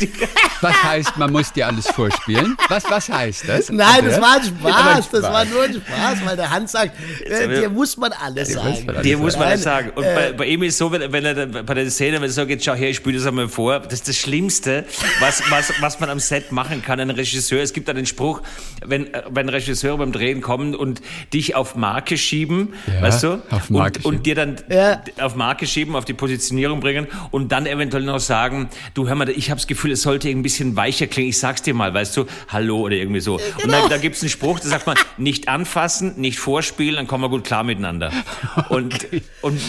[0.60, 2.58] Was heißt, man muss dir alles vorspielen?
[2.68, 3.70] Was, was heißt das?
[3.70, 5.10] Nein, das war ein Spaß.
[5.10, 6.92] Das war nur ein Spaß, weil der Hans sagt,
[7.24, 8.86] äh, dir muss man alles sagen.
[9.04, 9.92] Dir muss man Nein, sagen.
[9.96, 12.24] Und bei, bei ihm ist es so, wenn, wenn er dann bei der Szene, wenn
[12.24, 14.84] er sagt, jetzt schau her, ich spiele das einmal vor, das ist das Schlimmste,
[15.22, 17.62] was, was, was man am Set machen kann, ein Regisseur.
[17.64, 18.42] Es gibt da den Spruch,
[18.86, 23.42] wenn, äh, wenn Regisseure beim Drehen kommen und dich auf Marke schieben, Ja, weißt du,
[23.50, 25.02] auf Marke und, und dir dann Ja.
[25.22, 29.30] auf Marke schieben, auf die Positionierung bringen und dann eventuell noch sagen, du hör mal,
[29.30, 32.16] ich habe das Gefühl, es sollte ein bisschen weicher klingen, ich sag's dir mal, weißt
[32.18, 33.36] du, hallo oder irgendwie so.
[33.36, 33.84] Und Genau.
[33.84, 37.30] da, da gibt's einen Spruch, da sagt man, nicht anfassen, nicht vorspielen, dann kommen wir
[37.30, 38.12] gut klar miteinander.
[38.70, 39.08] Und,
[39.42, 39.60] und,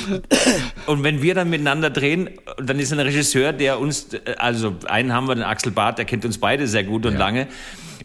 [0.86, 5.28] und wenn wir dann miteinander drehen, dann ist ein Regisseur, der uns, also einen haben
[5.28, 7.46] wir, den Axel Barth, der kennt uns beide sehr gut und lange.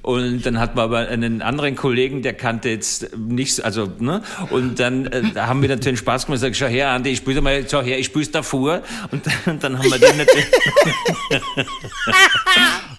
[0.02, 4.24] Und dann hat man aber einen anderen Kollegen, der kannte jetzt nichts, also, ne?
[4.50, 7.42] Und dann äh, haben wir natürlich Spaß gemacht und gesagt, schau her, Andi, ich spiele
[7.42, 8.82] mal, schau her, ich spiele davor.
[9.12, 10.46] Und, und dann haben wir den natürlich.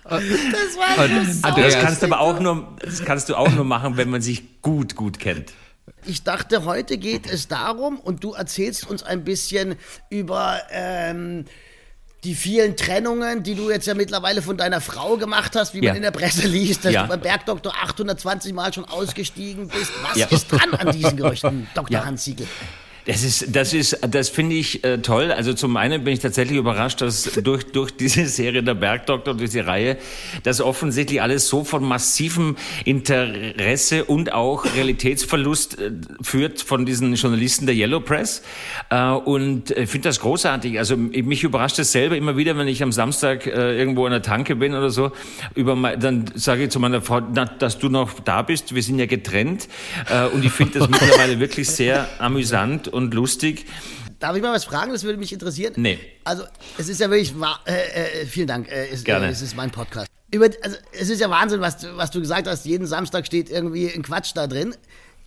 [0.05, 0.21] Das
[0.77, 3.97] war Und so Das kannst du aber auch nur, das kannst du auch nur machen,
[3.97, 5.53] wenn man sich gut, gut kennt.
[6.05, 9.77] Ich dachte, heute geht es darum, und du erzählst uns ein bisschen
[10.11, 11.45] über ähm,
[12.25, 15.91] die vielen Trennungen, die du jetzt ja mittlerweile von deiner Frau gemacht hast, wie Ja.
[15.91, 17.03] man in der Presse liest, dass Ja.
[17.03, 19.91] du beim Bergdoktor 820 Mal schon ausgestiegen bist.
[20.09, 20.27] Was Ja.
[20.29, 22.05] ist dran an diesen Gerüchten, Dr.
[22.05, 22.47] Hans Siegel?
[23.05, 25.33] Das ist, das ist, das finde ich äh, toll.
[25.33, 29.51] Also zum einen bin ich tatsächlich überrascht, dass durch, durch diese Serie der Bergdoktor, durch
[29.51, 29.97] die Reihe,
[30.45, 35.91] dass offensichtlich alles so von massivem Interesse und auch Realitätsverlust äh,
[36.23, 38.43] führt von diesen Journalisten der Yellow Press.
[38.89, 40.79] Äh, und ich finde das großartig.
[40.79, 44.23] Also mich überrascht es selber immer wieder, wenn ich am Samstag äh, irgendwo an der
[44.23, 45.11] Tanke bin oder so,
[45.57, 48.77] über mein, dann sage ich zu meiner Frau, na, dass du noch da bist.
[48.77, 49.69] Wir sind ja getrennt.
[50.09, 53.67] Äh, und ich finde das mittlerweile wirklich sehr amüsant und lustig.
[54.19, 54.93] Darf ich mal was fragen?
[54.93, 55.75] Das würde mich interessieren.
[55.77, 55.99] Nee.
[56.25, 56.45] Also,
[56.79, 57.61] es ist ja wirklich wahr.
[57.67, 58.71] Äh, äh, vielen Dank.
[58.71, 59.27] Äh, es, Gerne.
[59.27, 60.07] Äh, es ist mein Podcast.
[60.31, 62.65] Über, also, es ist ja Wahnsinn, was, was du gesagt hast.
[62.65, 64.77] Jeden Samstag steht irgendwie ein Quatsch da drin.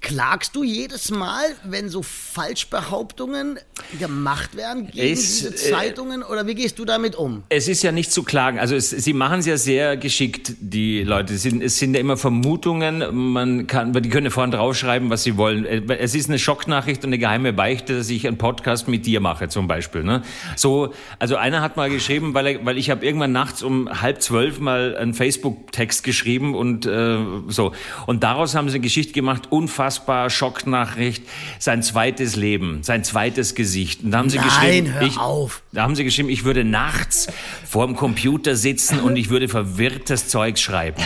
[0.06, 3.58] Klagst du jedes Mal, wenn so Falschbehauptungen
[3.98, 6.22] gemacht werden gegen Es, diese äh, Zeitungen?
[6.22, 7.41] Oder wie gehst du damit um?
[7.50, 8.60] Es ist ja nicht zu klagen.
[8.60, 11.34] Also es, sie machen es ja sehr geschickt, die Leute.
[11.34, 13.04] Es sind, es sind ja immer Vermutungen.
[13.34, 15.65] Man kann, die können vorne draufschreiben, was sie wollen.
[15.89, 19.48] Es ist eine Schocknachricht und eine geheime Beichte, dass ich einen Podcast mit dir mache,
[19.50, 20.04] zum Beispiel.
[20.04, 20.22] Ne?
[20.56, 24.22] So, also einer hat mal geschrieben, weil, er, weil ich habe irgendwann nachts um halb
[24.22, 27.72] zwölf mal einen Facebook-Text geschrieben und äh, so.
[28.06, 29.95] Und daraus haben sie eine Geschichte gemacht, unfassbar
[30.30, 31.24] Schocknachricht,
[31.60, 34.04] sein zweites Leben, sein zweites Gesicht.
[34.04, 35.62] Und da haben sie Nein, geschrieben, hör ich, auf.
[35.72, 37.28] da haben sie geschrieben, ich würde nachts
[37.68, 41.02] vorm Computer sitzen und ich würde verwirrtes Zeugs schreiben.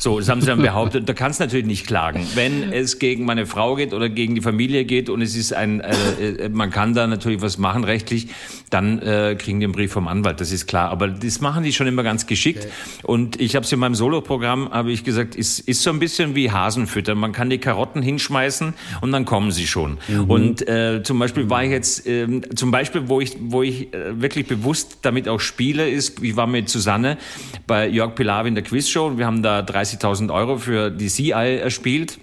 [0.00, 1.06] So, das haben sie dann behauptet.
[1.06, 2.26] Da kannst du natürlich nicht klagen.
[2.34, 5.80] Wenn es gegen meine Frau geht oder gegen die Familie geht und es ist ein,
[5.80, 8.28] äh, äh, man kann da natürlich was machen rechtlich,
[8.70, 10.88] dann äh, kriegen die einen Brief vom Anwalt, das ist klar.
[10.88, 12.66] Aber das machen die schon immer ganz geschickt.
[13.02, 16.34] Und ich habe es in meinem Soloprogramm, habe ich gesagt, ist, ist so ein bisschen
[16.34, 17.14] wie Hasenfütter.
[17.14, 19.98] Man kann die Karotten hinschmeißen und dann kommen sie schon.
[20.28, 24.18] Und äh, zum Beispiel war ich jetzt, ähm, zum Beispiel, wo ich, wo ich äh,
[24.18, 27.18] wirklich bewusst damit auch spiele, ist, ich war mit Susanne
[27.66, 29.60] bei Jörg Pilawa in der Quizshow und wir haben da
[29.98, 32.18] 30.000 Euro für die CI erspielt.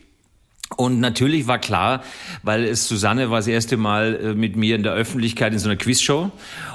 [0.76, 2.04] Und natürlich war klar,
[2.44, 5.70] weil es Susanne war das erste Mal äh, mit mir in der Öffentlichkeit in so
[5.70, 6.30] einer Quizshow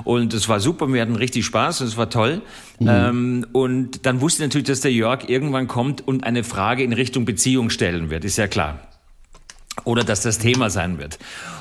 [0.05, 2.41] und es war super, wir hatten richtig Spaß und es war toll.
[2.81, 6.95] Ähm, und dann wusste ich natürlich, dass der Jörg irgendwann kommt und eine Frage in
[6.95, 8.81] Richtung Beziehung stellen wird, ist ja klar
[9.85, 11.19] oder dass das Thema sein wird.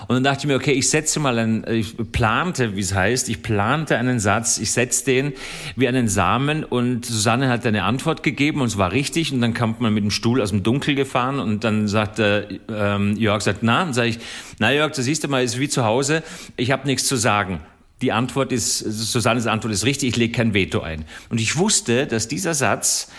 [0.07, 3.29] Und dann dachte ich mir, okay, ich setze mal einen, ich plante, wie es heißt,
[3.29, 5.33] ich plante einen Satz, ich setze den
[5.75, 9.53] wie einen Samen und Susanne hat eine Antwort gegeben und es war richtig und dann
[9.53, 13.59] kam man mit dem Stuhl aus dem Dunkel gefahren und dann sagte ähm, Jörg, sagt,
[13.61, 14.19] na, dann sage ich,
[14.59, 16.23] na Jörg, das siehst du mal, ist wie zu Hause,
[16.57, 17.61] ich habe nichts zu sagen.
[18.01, 21.05] Die Antwort ist, Susannes Antwort ist richtig, ich lege kein Veto ein.
[21.29, 23.11] Und ich wusste, dass dieser Satz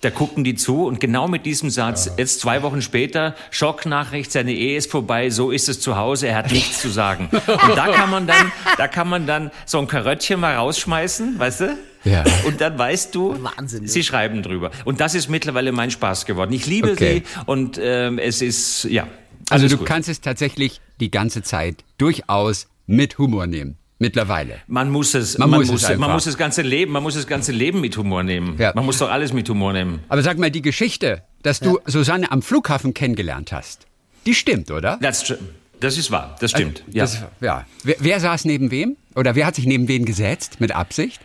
[0.00, 4.52] da gucken die zu und genau mit diesem Satz, jetzt zwei Wochen später, Schocknachricht, seine
[4.52, 7.28] Ehe ist vorbei, so ist es zu Hause, er hat nichts zu sagen.
[7.32, 11.60] Und da kann man dann, da kann man dann so ein Karöttchen mal rausschmeißen, weißt
[11.60, 11.78] du?
[12.04, 12.22] Ja.
[12.46, 14.70] Und dann weißt du, Wahnsinn, sie schreiben drüber.
[14.84, 16.52] Und das ist mittlerweile mein Spaß geworden.
[16.52, 17.22] Ich liebe Okay.
[17.26, 19.06] sie und ähm, es ist, ja.
[19.48, 19.86] Also du gut.
[19.86, 23.78] kannst es tatsächlich die ganze Zeit durchaus mit Humor nehmen.
[23.98, 24.60] Mittlerweile.
[24.66, 27.26] Man muss es, Man man, muss es man muss das ganze Leben, man muss das
[27.26, 28.56] ganze Leben mit Humor nehmen.
[28.58, 28.72] Ja.
[28.74, 30.00] Man muss doch alles mit Humor nehmen.
[30.08, 33.86] Aber sag mal, die Geschichte, dass du Susanne am Flughafen kennengelernt hast,
[34.26, 34.98] die stimmt, oder?
[35.00, 35.32] Das,
[35.80, 36.82] das ist wahr, das stimmt.
[36.90, 37.04] ja.
[37.04, 37.66] Das, ja.
[37.84, 38.96] Wer, wer saß neben wem?
[39.14, 40.60] Oder wer hat sich neben wen gesetzt?
[40.60, 41.20] Mit Absicht?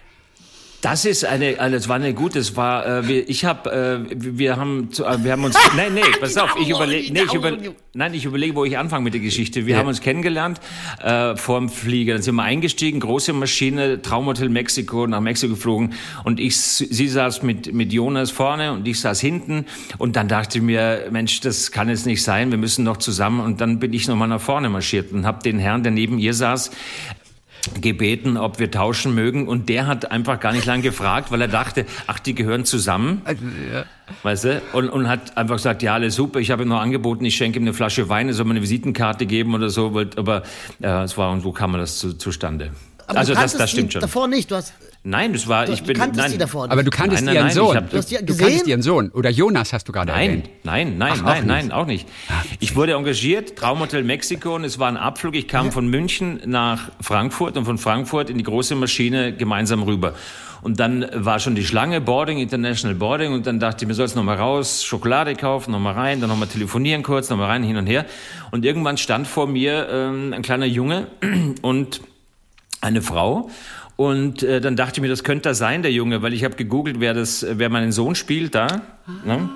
[0.81, 4.15] Das ist eine, also das war eine gute, das war, äh, wir, ich habe, äh,
[4.15, 7.33] wir haben, zu, äh, wir haben uns, nein, nee, pass auf, ich überlege, nee, ich
[7.33, 7.51] über,
[7.93, 9.65] nein, ich überlege, wo ich anfange mit der Geschichte.
[9.65, 9.79] Wir Ja.
[9.81, 10.61] haben uns kennengelernt
[11.03, 15.93] äh, vor dem Flieger, dann sind wir eingestiegen, große Maschine, Traumhotel Mexiko, nach Mexiko geflogen.
[16.23, 19.65] Und ich, sie saß mit mit Jonas vorne und ich saß hinten.
[19.97, 23.41] Und dann dachte ich mir, Mensch, das kann jetzt nicht sein, wir müssen noch zusammen.
[23.41, 26.33] Und dann bin ich nochmal nach vorne marschiert und habe den Herrn, der neben ihr
[26.33, 26.71] saß,
[27.81, 31.47] gebeten, ob wir tauschen mögen und der hat einfach gar nicht lange gefragt, weil er
[31.47, 33.21] dachte, ach, die gehören zusammen,
[34.23, 37.25] weißt du, und, und hat einfach gesagt, ja, alles super, ich habe ihm noch angeboten,
[37.25, 40.09] ich schenke ihm eine Flasche Wein, er soll mir eine Visitenkarte geben oder so, weil-
[40.15, 40.43] aber
[40.79, 42.71] ja, es war und so kam das zu, zustande.
[43.07, 44.01] Aber also das, das stimmt schon.
[44.01, 44.51] davor nicht.
[44.51, 46.73] Du, hast, Nein, das war, du, ich du bin, kanntest nein, die davor nicht.
[46.73, 47.75] Aber du kanntest Nein, nein, ihren Sohn.
[47.77, 49.09] hab- Du hast die du kanntest ihren Sohn.
[49.11, 50.49] Oder Jonas hast du gerade Nein, erwähnt.
[50.63, 51.47] nein, nein, Ach, auch nein, nicht.
[51.47, 52.07] nein, auch nicht.
[52.59, 55.35] Ich wurde engagiert, Traumhotel Mexiko, und es war ein Abflug.
[55.35, 60.15] Ich kam von München nach Frankfurt und von Frankfurt in die große Maschine gemeinsam rüber.
[60.61, 63.31] Und dann war schon die Schlange, Boarding, International Boarding.
[63.31, 66.49] Und dann dachte ich mir, soll es nochmal raus, Schokolade kaufen, nochmal rein, dann nochmal
[66.49, 68.05] telefonieren kurz, nochmal rein, hin und her.
[68.51, 71.07] Und irgendwann stand vor mir ähm, ein kleiner Junge
[71.61, 72.01] und
[72.81, 73.49] eine Frau.
[73.99, 76.55] Und äh, dann dachte ich mir, das könnte da sein, der Junge, weil ich habe
[76.55, 78.81] gegoogelt, wer das, wer meinen Sohn spielt da.
[79.25, 79.49] Ne?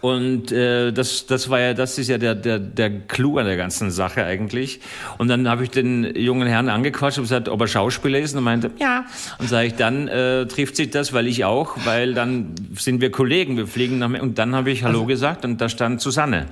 [0.00, 3.56] Und äh, das, das war ja, das ist ja der, der, der Clou an der
[3.56, 4.78] ganzen Sache eigentlich.
[5.18, 8.30] Und dann habe ich den jungen Herrn angequatscht und gesagt, ob er Schauspieler ist.
[8.34, 9.06] Und er meinte, ja.
[9.40, 13.10] Und sage ich, dann äh, trifft sich das, weil ich auch, weil dann sind wir
[13.10, 16.46] Kollegen, wir fliegen nach Und dann habe ich Hallo gesagt und da stand Susanne.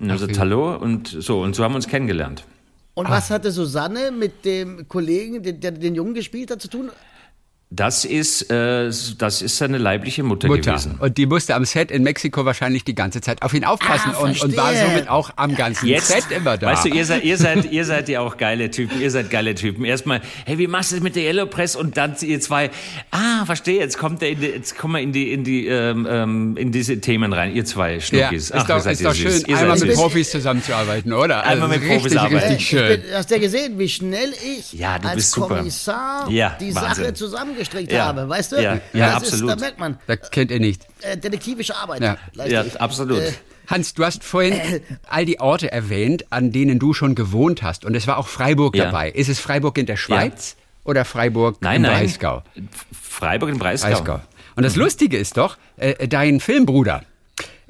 [0.00, 1.40] Und er sagt Hallo und so.
[1.40, 2.42] Und so haben wir uns kennengelernt.
[2.98, 6.90] Und was hatte Susanne mit dem Kollegen, der, der den Jungen gespielt hat, zu tun?
[7.70, 10.72] Das ist, äh, das ist seine leibliche Mutter, Mutter.
[10.72, 10.96] gewesen.
[11.00, 14.20] Und die musste am Set in Mexiko wahrscheinlich die ganze Zeit auf ihn aufpassen Ah,
[14.20, 16.68] und, und war somit auch am ganzen Set immer da.
[16.68, 18.98] Weißt du, ihr seid, ihr seid, ihr seid ja auch geile Typen.
[19.02, 19.84] Ihr seid geile Typen.
[19.84, 21.76] Erstmal, hey, wie machst du das mit der Yellow Press?
[21.76, 22.70] Und dann ihr zwei,
[23.10, 26.06] ah, verstehe, jetzt kommt der in die, jetzt kommen wir in die, in die, ähm,
[26.10, 27.54] ähm, in diese Themen rein.
[27.54, 28.44] Ihr zwei ja, Schnuckis.
[28.44, 29.88] ist Ach, doch, ist doch schön, Ihr einmal süß.
[29.88, 31.44] mit Profis zusammenzuarbeiten, oder?
[31.44, 32.36] Also Einmal mit richtig, Profis arbeiten.
[32.48, 32.92] richtig schön.
[32.92, 35.56] Ich bin, hast du ja gesehen, wie schnell ich Ja, du als bist super.
[35.58, 37.04] Kommissar Ja, die Wahnsinn.
[37.04, 37.14] Sache
[37.64, 38.06] zusammengestrickt Ja.
[38.06, 38.56] habe, weißt du?
[38.62, 39.50] Ja, ja, das Ist, absolut.
[39.50, 40.86] da merkt man, Das kennt ihr nicht.
[41.02, 42.00] äh, detektivische Arbeit.
[42.02, 42.16] Ja.
[42.46, 43.18] Ja, absolut.
[43.20, 43.32] Äh,
[43.66, 47.84] Hans, du hast vorhin all die Orte erwähnt, an denen du schon gewohnt hast.
[47.84, 48.86] Und es war auch Freiburg Ja.
[48.86, 49.10] dabei.
[49.10, 51.98] Ist es Freiburg in der Schweiz oder Freiburg Nein, im nein.
[51.98, 52.42] Breisgau?
[52.98, 53.88] Freiburg im Breisgau.
[53.90, 54.20] Breisgau.
[54.56, 57.02] Und das Lustige ist doch, äh, dein Filmbruder,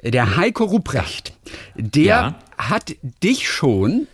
[0.01, 1.33] äh, der Heiko Ruprecht,
[1.75, 2.35] der Ja.
[2.57, 4.07] hat dich schon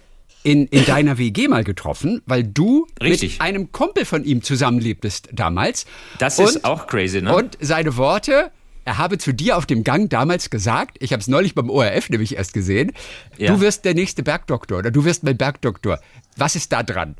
[0.46, 3.34] in, in deiner WG mal getroffen, weil du Richtig.
[3.34, 5.86] mit einem Kumpel von ihm zusammenlebtest damals.
[6.20, 7.36] Das ist auch crazy, ne?
[7.36, 8.52] Und seine Worte,
[8.86, 12.10] er habe zu dir auf dem Gang damals gesagt, ich habe es neulich beim ORF
[12.12, 12.92] nämlich erst gesehen,
[13.38, 13.52] Ja.
[13.54, 16.00] du wirst der nächste Bergdoktor oder du wirst mein Bergdoktor.
[16.38, 17.16] Was ist da dran?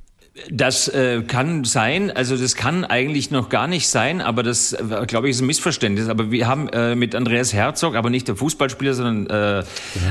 [0.50, 5.06] Das äh, kann sein, also das kann eigentlich noch gar nicht sein, aber das, äh,
[5.08, 6.10] glaube ich, ist ein Missverständnis.
[6.10, 9.64] Aber wir haben äh, mit Andreas Herzog, aber nicht der Fußballspieler, sondern äh,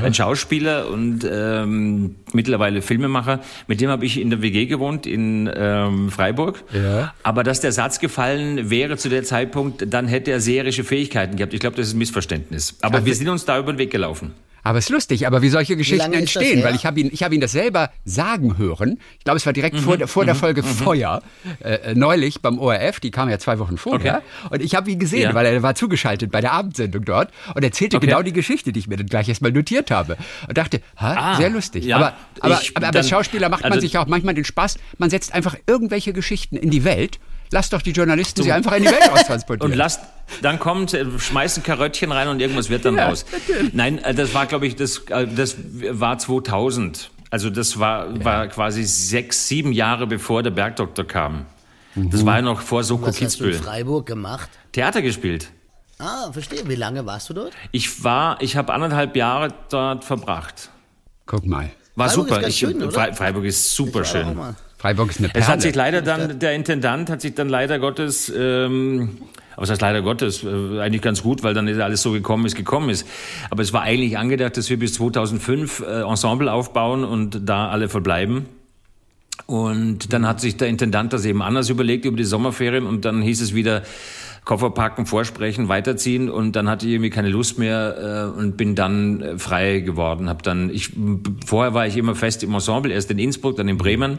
[0.03, 5.51] ein Schauspieler und ähm, mittlerweile Filmemacher, mit dem habe ich in der WG gewohnt in
[5.55, 6.65] ähm, Freiburg.
[6.73, 7.13] Ja.
[7.23, 11.53] Aber dass der Satz gefallen wäre zu der Zeitpunkt, dann hätte er seherische Fähigkeiten gehabt.
[11.53, 12.77] Ich glaube, das ist ein Missverständnis.
[12.81, 14.33] Aber wir sind uns da über den Weg gelaufen.
[14.65, 17.23] Aber es ist lustig, aber wie solche Geschichten das entstehen, weil ich habe ihn, ich
[17.23, 18.99] habe ihn das selber sagen hören.
[19.19, 21.23] Ich glaube, es war direkt vor, der- vor der Folge Feuer,
[21.63, 24.23] äh, äh, neulich beim ORF, die kam ja zwei Wochen vorher.
[24.51, 25.35] Und ich habe ihn gesehen, Ja.
[25.35, 28.07] weil er war zugeschaltet bei der Abendsendung dort und erzählte Okay.
[28.07, 30.17] genau die Geschichte, die ich mir dann gleich erstmal notiert habe.
[30.49, 31.85] Und dachte, ha, Ah, sehr lustig.
[31.85, 34.33] ja, aber aber, ich- aber, aber dann- als Schauspieler macht man also- sich auch manchmal
[34.35, 37.19] den Spaß, man setzt einfach irgendwelche Geschichten in die Welt.
[37.55, 39.71] Lass doch die Journalisten sie einfach in die Welt raustransportieren.
[39.71, 40.01] Und lasst,
[40.43, 43.25] dann kommt, äh, schmeißt ein Karöttchen rein und irgendwas wird dann Ja, raus.
[43.73, 45.55] Nein, äh, das war, glaube ich, das, äh, das
[45.93, 47.13] war 2000.
[47.31, 51.47] Also das war, war quasi sechs, sieben Jahre bevor der Bergdoktor kam.
[51.95, 53.55] Das war ja noch vor Soko was hast du in Kitzbühel.
[53.55, 54.51] Freiburg gemacht?
[54.73, 55.49] Theater gespielt.
[56.01, 56.69] Ah, verstehe.
[56.69, 57.53] Wie lange warst du dort?
[57.71, 60.71] Ich war, ich habe anderthalb Jahre dort verbracht.
[61.25, 62.37] Guck mal, War Freiburg super.
[62.39, 64.37] ist ganz ich, schön, Freiburg ist super schön.
[64.85, 65.43] Freiburg ist eine Perle.
[65.43, 69.17] Es hat sich leider dann, der Intendant hat sich dann leider Gottes, ähm,
[69.53, 72.45] aber was heißt leider Gottes, äh, eigentlich ganz gut, weil dann ist alles so gekommen,
[72.45, 73.07] wie es gekommen ist.
[73.49, 77.89] Aber es war eigentlich angedacht, dass wir bis 2005 äh, Ensemble aufbauen und da alle
[77.89, 78.45] verbleiben.
[79.47, 83.23] Und dann hat sich der Intendant das eben anders überlegt über die Sommerferien und dann
[83.23, 83.85] hieß es wieder
[84.45, 88.75] Koffer packen, vorsprechen, weiterziehen und dann hatte ich irgendwie keine Lust mehr äh, und bin
[88.75, 90.29] dann äh, frei geworden.
[90.29, 90.93] Hab dann ich
[91.47, 94.19] vorher war ich immer fest im Ensemble, erst in Innsbruck, dann in Bremen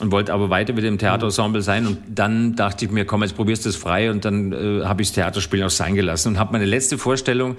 [0.00, 3.36] und wollte aber weiter mit dem Theaterensemble sein und dann dachte ich mir, komm, jetzt
[3.36, 6.38] probierst du es frei und dann äh, habe ich das Theaterspielen auch sein gelassen und
[6.38, 7.56] habe meine letzte Vorstellung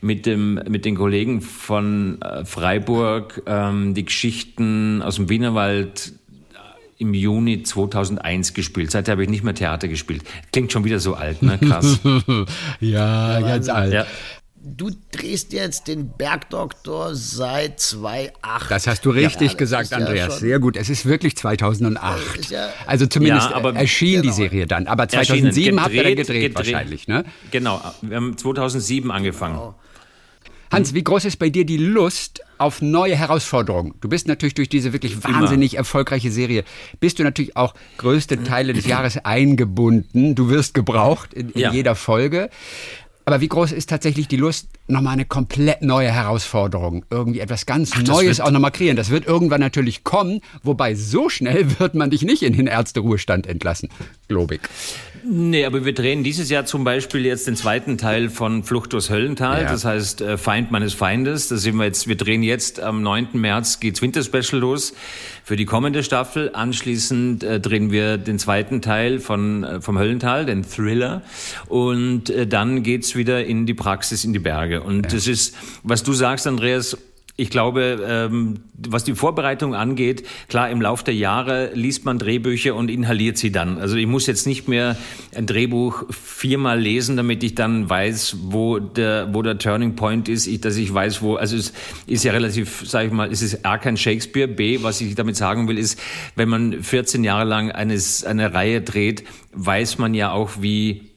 [0.00, 6.12] mit dem mit den Kollegen von äh, Freiburg ähm, die Geschichten aus dem Wienerwald
[6.98, 8.90] im Juni 2001 gespielt.
[8.90, 10.22] Seither habe ich nicht mehr Theater gespielt.
[10.52, 11.58] Klingt schon wieder so alt, ne?
[11.58, 12.00] Krass.
[12.80, 13.92] ja, ganz alt.
[13.92, 14.06] ja.
[14.68, 18.68] Du drehst jetzt den Bergdoktor seit 2008.
[18.68, 20.32] Das hast du richtig das gesagt, ja Andreas.
[20.32, 20.76] schon- Sehr gut.
[20.76, 22.36] Es ist wirklich 2008.
[22.40, 24.34] ist ja- also zumindest Ja, aber- erschien die genau.
[24.34, 24.88] Serie dann.
[24.88, 26.72] Aber Erschienen, 2007 habt ihr dann gedreht, gedreht, gedreht.
[26.74, 27.24] wahrscheinlich, ne?
[27.52, 29.74] Genau, wir haben 2007 angefangen.
[30.72, 33.94] Hans, wie groß ist bei dir die Lust auf neue Herausforderungen?
[34.00, 36.64] Du bist natürlich durch diese wirklich wahnsinnig erfolgreiche Serie,
[36.98, 40.34] bist du natürlich auch größte Teile des Jahres eingebunden.
[40.34, 41.72] Du wirst gebraucht in, in Ja.
[41.72, 42.50] jeder Folge.
[43.26, 47.04] Aber wie groß ist tatsächlich die Lust nochmal eine komplett neue Herausforderung.
[47.10, 48.96] Irgendwie etwas ganz Ach, Neues auch nochmal kreieren.
[48.96, 53.46] Das wird irgendwann natürlich kommen, wobei so schnell wird man dich nicht in den Ärzteruhestand
[53.46, 53.88] entlassen,
[54.28, 54.60] glaube ich.
[55.28, 59.10] Nee, aber wir drehen dieses Jahr zum Beispiel jetzt den zweiten Teil von Flucht durchs
[59.10, 59.62] Höllental.
[59.62, 59.72] Ja.
[59.72, 61.48] Das heißt äh, Feind meines Feindes.
[61.48, 63.30] Da sind wir jetzt, wir drehen jetzt am 9.
[63.32, 64.94] März geht's Winterspecial los
[65.42, 66.50] für die kommende Staffel.
[66.52, 71.22] Anschließend äh, drehen wir den zweiten Teil von äh, vom Höllental, den Thriller.
[71.66, 74.75] Und äh, dann geht's wieder in die Praxis, in die Berge.
[74.82, 75.12] Und ja.
[75.12, 76.96] das ist, was du sagst, Andreas,
[77.38, 82.74] ich glaube, ähm, was die Vorbereitung angeht, klar, im Laufe der Jahre liest man Drehbücher
[82.74, 83.76] und inhaliert sie dann.
[83.78, 84.96] Also ich muss jetzt nicht mehr
[85.34, 90.46] ein Drehbuch viermal lesen, damit ich dann weiß, wo der, wo der Turning Point ist,
[90.46, 91.74] ich, dass ich weiß, wo, also es
[92.06, 95.36] ist ja relativ, sage ich mal, es ist A, kein Shakespeare, B, was ich damit
[95.36, 96.00] sagen will, ist,
[96.36, 101.10] wenn man 14 Jahre lang eines, eine Reihe dreht, weiß man ja auch, wie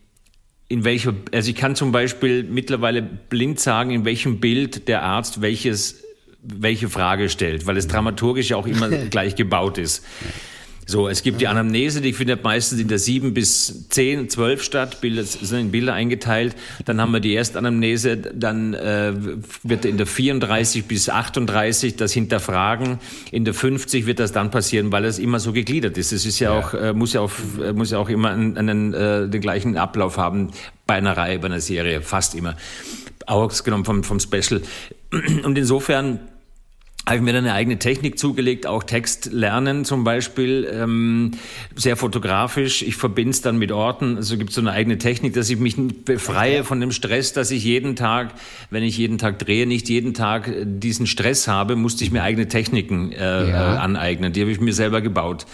[0.70, 5.42] in welcher, also ich kann zum Beispiel mittlerweile blind sagen, in welchem Bild der Arzt
[5.42, 6.04] welches
[6.42, 10.06] welche Frage stellt, weil es dramaturgisch ja auch immer gleich gebaut ist.
[10.90, 15.02] So, es gibt die Anamnese, die findet meistens in der 7 bis 10, 12 statt,
[15.02, 16.56] Bilder, sind in Bilder eingeteilt.
[16.84, 19.14] Dann haben wir die Erstanamnese, dann äh,
[19.62, 22.98] wird in der 34 bis 38 das Hinterfragen.
[23.32, 26.12] In der 50 wird das dann passieren, weil es immer so gegliedert ist.
[26.12, 26.60] Es ist ja, ja.
[26.60, 29.78] auch, äh, muss ja auch, äh, muss ja auch immer einen, einen äh, den gleichen
[29.78, 30.50] Ablauf haben
[30.88, 32.58] bei einer Reihe, bei einer Serie, fast immer.
[33.28, 34.64] Ausgenommen vom, vom Special.
[35.44, 36.20] Und insofern
[37.06, 41.32] habe ich mir dann eine eigene Technik zugelegt, auch Text lernen zum Beispiel, ähm,
[41.76, 42.84] sehr fotografisch.
[42.84, 44.18] Ich verbinde es dann mit Orten.
[44.18, 47.50] Also gibt es so eine eigene Technik, dass ich mich befreie von dem Stress, dass
[47.50, 48.36] ich jeden Tag,
[48.70, 52.48] wenn ich jeden Tag drehe, nicht jeden Tag diesen Stress habe, musste ich mir eigene
[52.48, 53.76] Techniken äh, ja.
[53.76, 54.32] äh, aneignen.
[54.32, 55.48] Die habe ich mir selber gebaut.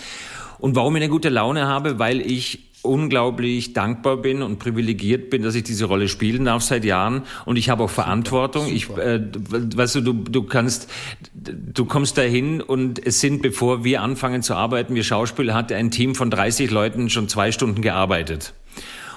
[0.59, 5.41] Und warum ich eine gute Laune habe, weil ich unglaublich dankbar bin und privilegiert bin,
[5.41, 7.23] dass ich diese Rolle spielen darf seit Jahren.
[7.45, 8.67] Und ich habe auch Verantwortung.
[8.67, 8.73] Super.
[8.73, 9.21] Ich, äh,
[9.75, 10.89] weißt du, du, du kannst,
[11.33, 15.91] du kommst dahin und es sind, bevor wir anfangen zu arbeiten, wir Schauspieler, hat ein
[15.91, 18.53] Team von 30 Leuten schon zwei Stunden gearbeitet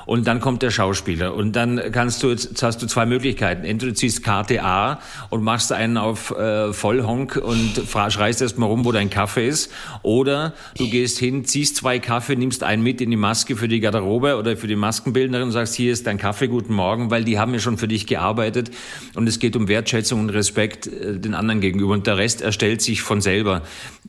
[0.08, 3.66] und dann kommt der Schauspieler und dann kannst du jetzt hast du zwei Möglichkeiten.
[3.66, 8.64] Entweder du ziehst Karte A und machst einen auf äh, Vollhonk und schreist erst mal
[8.64, 9.70] rum, wo dein Kaffee ist,
[10.02, 13.80] oder du gehst hin, ziehst zwei Kaffee, nimmst einen mit in die Maske für die
[13.80, 17.38] Garderobe oder für die Maskenbildnerin und sagst, hier ist dein Kaffee, guten Morgen, weil die
[17.38, 18.70] haben ja schon für dich gearbeitet
[19.14, 22.80] und es geht um Wertschätzung und Respekt äh, den anderen gegenüber und der Rest erstellt
[22.80, 23.60] sich von selber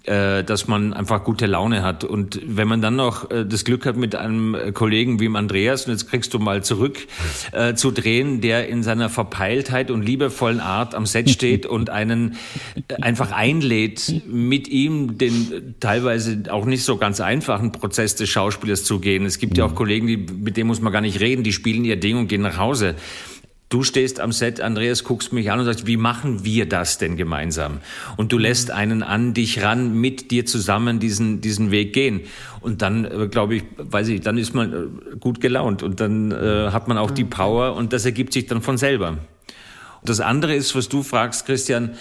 [0.06, 2.06] äh, dass man einfach gute Laune hat.
[2.06, 5.96] Und wenn man dann noch äh, das Glück hat, mit einem Kollegen wie Andreas, und
[5.96, 7.00] jetzt kriegst du mal zurück,
[7.52, 12.38] äh, zu drehen, der in seiner Verpeiltheit und liebevollen Art am Set steht und einen
[12.88, 18.84] äh, einfach einlädt, mit ihm den teilweise auch nicht so ganz einfachen Prozess des Schauspielers
[18.84, 19.26] zu gehen.
[19.26, 19.76] Es gibt ja auch mhm.
[19.76, 22.42] Kollegen, die, mit denen muss man gar nicht reden, die spielen ihr Ding und gehen
[22.42, 22.96] nach Hause.
[23.70, 27.18] Du stehst am Set, Andreas, guckst mich an und sagst, wie machen wir das denn
[27.18, 27.82] gemeinsam?
[28.18, 32.22] Und du lässt einen an dich ran, mit dir zusammen diesen, diesen Weg gehen.
[32.62, 36.32] Und dann, äh, glaube ich, weiß ich, dann ist man äh, gut gelaunt und dann
[36.32, 39.20] äh, hat man auch die Power und das ergibt sich dann von selber.
[40.04, 41.92] Das andere ist, was du fragst, Christian,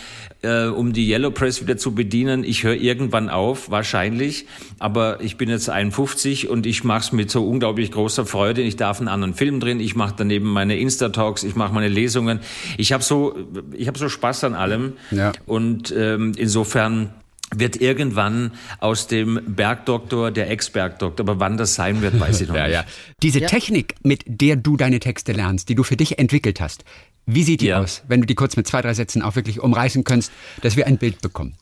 [0.42, 2.44] äh, um die Yellow Press wieder zu bedienen.
[2.44, 4.46] Ich höre irgendwann auf, wahrscheinlich,
[4.78, 8.62] aber ich bin jetzt 51 und ich mache es mit so unglaublich großer Freude.
[8.62, 12.40] Ich darf einen anderen Film drehen, ich mache daneben meine Insta-Talks, ich mache meine Lesungen.
[12.76, 13.36] Ich habe so,
[13.72, 15.32] ich habe so Spaß an allem ja.
[15.46, 17.10] und ähm, insofern
[17.54, 21.26] wird irgendwann aus dem Bergdoktor der Ex-Bergdoktor.
[21.28, 22.74] Aber wann das sein wird, weiß ich noch ja, nicht.
[22.74, 22.84] Ja.
[23.22, 23.48] Diese ja.
[23.48, 26.84] Technik, mit der du deine Texte lernst, die du für dich entwickelt hast,
[27.28, 27.80] wie sieht die ja.
[27.80, 30.86] aus, wenn du die kurz mit zwei, drei Sätzen auch wirklich umreißen könntest, dass wir
[30.86, 31.54] ein Bild bekommen?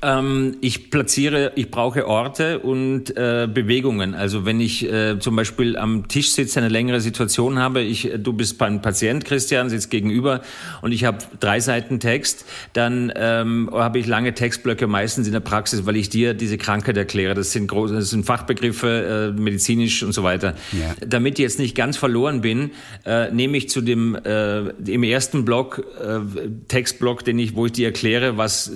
[0.00, 4.14] Ähm, ich platziere, ich brauche Orte und äh, Bewegungen.
[4.14, 8.32] Also wenn ich äh, zum Beispiel am Tisch sitze, eine längere Situation habe, ich, du
[8.32, 10.42] bist beim Patient, Christian, sitzt gegenüber
[10.82, 15.40] und ich habe drei Seiten Text, dann ähm, habe ich lange Textblöcke meistens in der
[15.40, 17.34] Praxis, weil ich dir diese Krankheit erkläre.
[17.34, 20.54] Das sind große, das sind Fachbegriffe, äh, medizinisch und so weiter.
[20.72, 20.94] Ja.
[21.06, 22.70] Damit ich jetzt nicht ganz verloren bin,
[23.04, 26.20] äh, nehme ich zu dem äh, im ersten Block äh,
[26.68, 28.72] Textblock, den ich, wo ich dir erkläre, was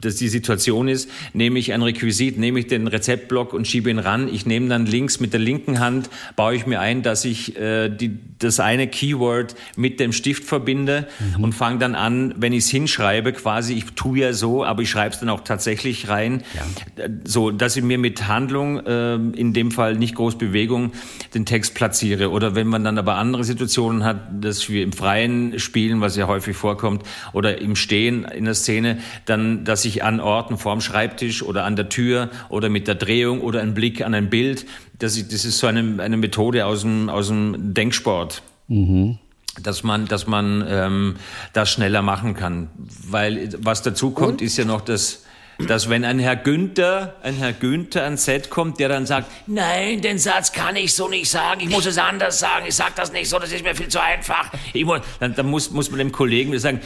[0.00, 3.98] dass die Situation ist, nehme ich ein Requisit, nehme ich den Rezeptblock und schiebe ihn
[3.98, 4.28] ran.
[4.32, 7.88] Ich nehme dann links mit der linken Hand, baue ich mir ein, dass ich äh,
[7.88, 11.44] die, das eine Keyword mit dem Stift verbinde mhm.
[11.44, 14.90] und fange dann an, wenn ich es hinschreibe, quasi, ich tue ja so, aber ich
[14.90, 17.06] schreibe es dann auch tatsächlich rein, ja.
[17.24, 20.92] so dass ich mir mit Handlung, äh, in dem Fall nicht groß Bewegung,
[21.34, 22.30] den Text platziere.
[22.30, 26.26] Oder wenn man dann aber andere Situationen hat, dass wir im Freien spielen, was ja
[26.26, 27.02] häufig vorkommt,
[27.32, 31.76] oder im Stehen in der Szene, dann, dass ich an Orten vorm Schreibtisch oder an
[31.76, 34.66] der Tür oder mit der Drehung oder ein Blick an ein Bild,
[34.98, 38.42] das, das ist so eine, eine Methode aus dem, aus dem Denksport.
[38.66, 39.18] Mhm.
[39.62, 41.16] dass man, dass man ähm,
[41.52, 42.70] das schneller machen kann.
[43.06, 45.24] Weil was dazu kommt, ist ja noch das
[45.58, 50.00] dass wenn ein Herr Günther, ein Herr Günther ans Set kommt, der dann sagt, nein,
[50.00, 53.12] den Satz kann ich so nicht sagen, ich muss es anders sagen, ich sag das
[53.12, 54.50] nicht so, das ist mir viel zu einfach.
[54.72, 56.80] Ich muss, dann, dann muss, muss man dem Kollegen sagen,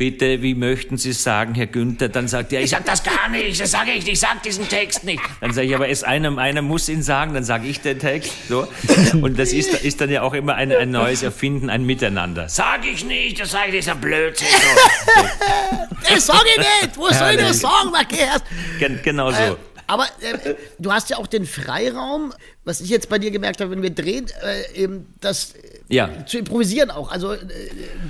[0.00, 2.08] bitte, wie möchten Sie es sagen, Herr Günther?
[2.08, 4.66] Dann sagt er, ich sag das gar nicht, das sage ich nicht, ich sag diesen
[4.66, 5.20] Text nicht.
[5.42, 8.32] Dann sage ich, aber es einer, einer muss ihn sagen, dann sage ich den Text.
[8.48, 8.66] So.
[9.20, 12.48] Und das ist, ist dann ja auch immer ein, ein neues Erfinden, ein Miteinander.
[12.48, 14.48] Sag ich nicht, das sage ich, das ist ein Blödsinn.
[14.48, 15.22] So.
[16.14, 18.42] das sage ich nicht, wo soll ich das sagen, Matthias?
[18.78, 19.36] Gen genau so.
[19.36, 22.32] Äh, aber äh, du hast ja auch den Freiraum,
[22.64, 25.52] was ich jetzt bei dir gemerkt habe, wenn wir drehen, äh, eben das
[25.90, 26.24] ja.
[26.26, 27.10] zu improvisieren auch.
[27.10, 27.38] Also äh,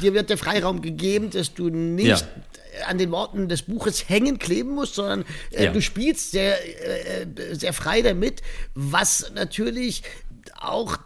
[0.00, 2.86] dir wird der Freiraum gegeben, dass du nicht ja.
[2.86, 5.72] an den Worten des Buches hängen kleben musst, sondern äh, ja.
[5.72, 8.42] du spielst sehr, äh, sehr frei damit,
[8.74, 10.02] was natürlich
[10.60, 10.98] auch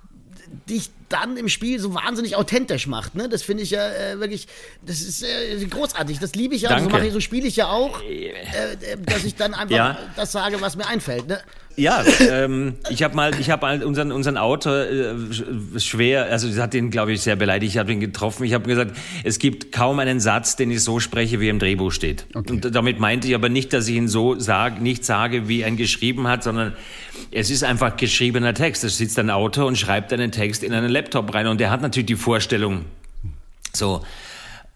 [0.68, 3.14] dich dann im Spiel so wahnsinnig authentisch macht.
[3.14, 3.28] Ne?
[3.28, 4.46] Das finde ich ja äh, wirklich,
[4.82, 6.18] das ist äh, großartig.
[6.18, 6.70] Das liebe ich ja.
[6.70, 6.90] Danke.
[6.90, 9.98] So, ich, so spiele ich ja auch, äh, äh, dass ich dann einfach ja.
[10.16, 11.28] das sage, was mir einfällt.
[11.28, 11.40] Ne?
[11.76, 15.14] Ja, ähm, ich habe mal, ich habe mal unseren unseren Autor äh,
[15.80, 17.72] schwer, also das hat ihn, glaube ich, sehr beleidigt.
[17.72, 18.44] Ich habe ihn getroffen.
[18.44, 21.90] Ich habe gesagt, es gibt kaum einen Satz, den ich so spreche, wie im Drehbuch
[21.90, 22.26] steht.
[22.34, 22.52] Okay.
[22.52, 25.68] Und damit meinte ich aber nicht, dass ich ihn so sag, nicht sage, wie er
[25.68, 26.74] ihn geschrieben hat, sondern
[27.30, 28.84] es ist einfach geschriebener Text.
[28.84, 31.82] Da sitzt ein Autor und schreibt einen Text in einen Laptop rein und der hat
[31.82, 32.84] natürlich die Vorstellung.
[33.72, 34.02] So,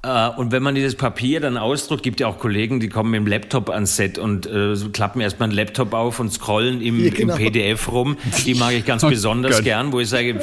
[0.02, 3.18] äh, und wenn man dieses Papier dann ausdruckt, gibt ja auch Kollegen, die kommen mit
[3.18, 7.10] dem Laptop ans Set und äh, klappen erstmal einen Laptop auf und scrollen im, ja,
[7.10, 7.34] genau.
[7.34, 8.16] im PDF rum.
[8.46, 9.64] Die mag ich ganz oh besonders Gott.
[9.64, 10.40] gern, wo ich sage,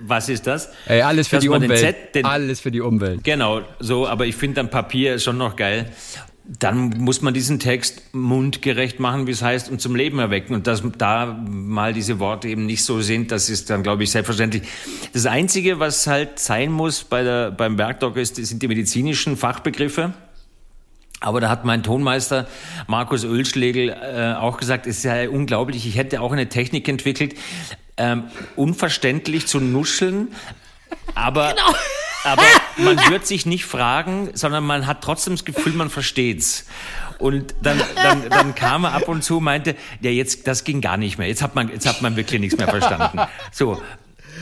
[0.00, 0.70] was ist das?
[0.86, 1.78] Ey, alles für Dass die Umwelt.
[1.78, 3.24] Set, den, alles für die Umwelt.
[3.24, 5.90] Genau, so, aber ich finde dann Papier schon noch geil
[6.46, 10.54] dann muss man diesen Text mundgerecht machen, wie es heißt, und zum Leben erwecken.
[10.54, 14.10] Und dass da mal diese Worte eben nicht so sind, das ist dann, glaube ich,
[14.10, 14.62] selbstverständlich.
[15.14, 20.12] Das Einzige, was halt sein muss bei der, beim Werkdoc, ist, sind die medizinischen Fachbegriffe.
[21.20, 22.46] Aber da hat mein Tonmeister
[22.86, 27.34] Markus Ölschlegel äh, auch gesagt, es ist ja unglaublich, ich hätte auch eine Technik entwickelt,
[27.96, 28.24] ähm,
[28.56, 30.28] unverständlich zu nuscheln,
[31.14, 31.54] aber...
[31.54, 31.74] Genau
[32.24, 32.42] aber
[32.76, 36.66] man wird sich nicht fragen, sondern man hat trotzdem das Gefühl, man versteht's.
[37.18, 40.96] Und dann, dann, dann kam er ab und zu meinte, ja, jetzt, das ging gar
[40.96, 41.28] nicht mehr.
[41.28, 43.20] Jetzt hat man, jetzt hat man wirklich nichts mehr verstanden.
[43.52, 43.80] So.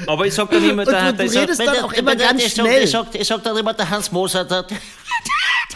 [0.07, 2.85] Aber ich sag dann immer, der, du, du redest dann auch immer ganz schnell.
[2.85, 4.79] Ich sag, ich sag dann immer, der Hans Moser, der, der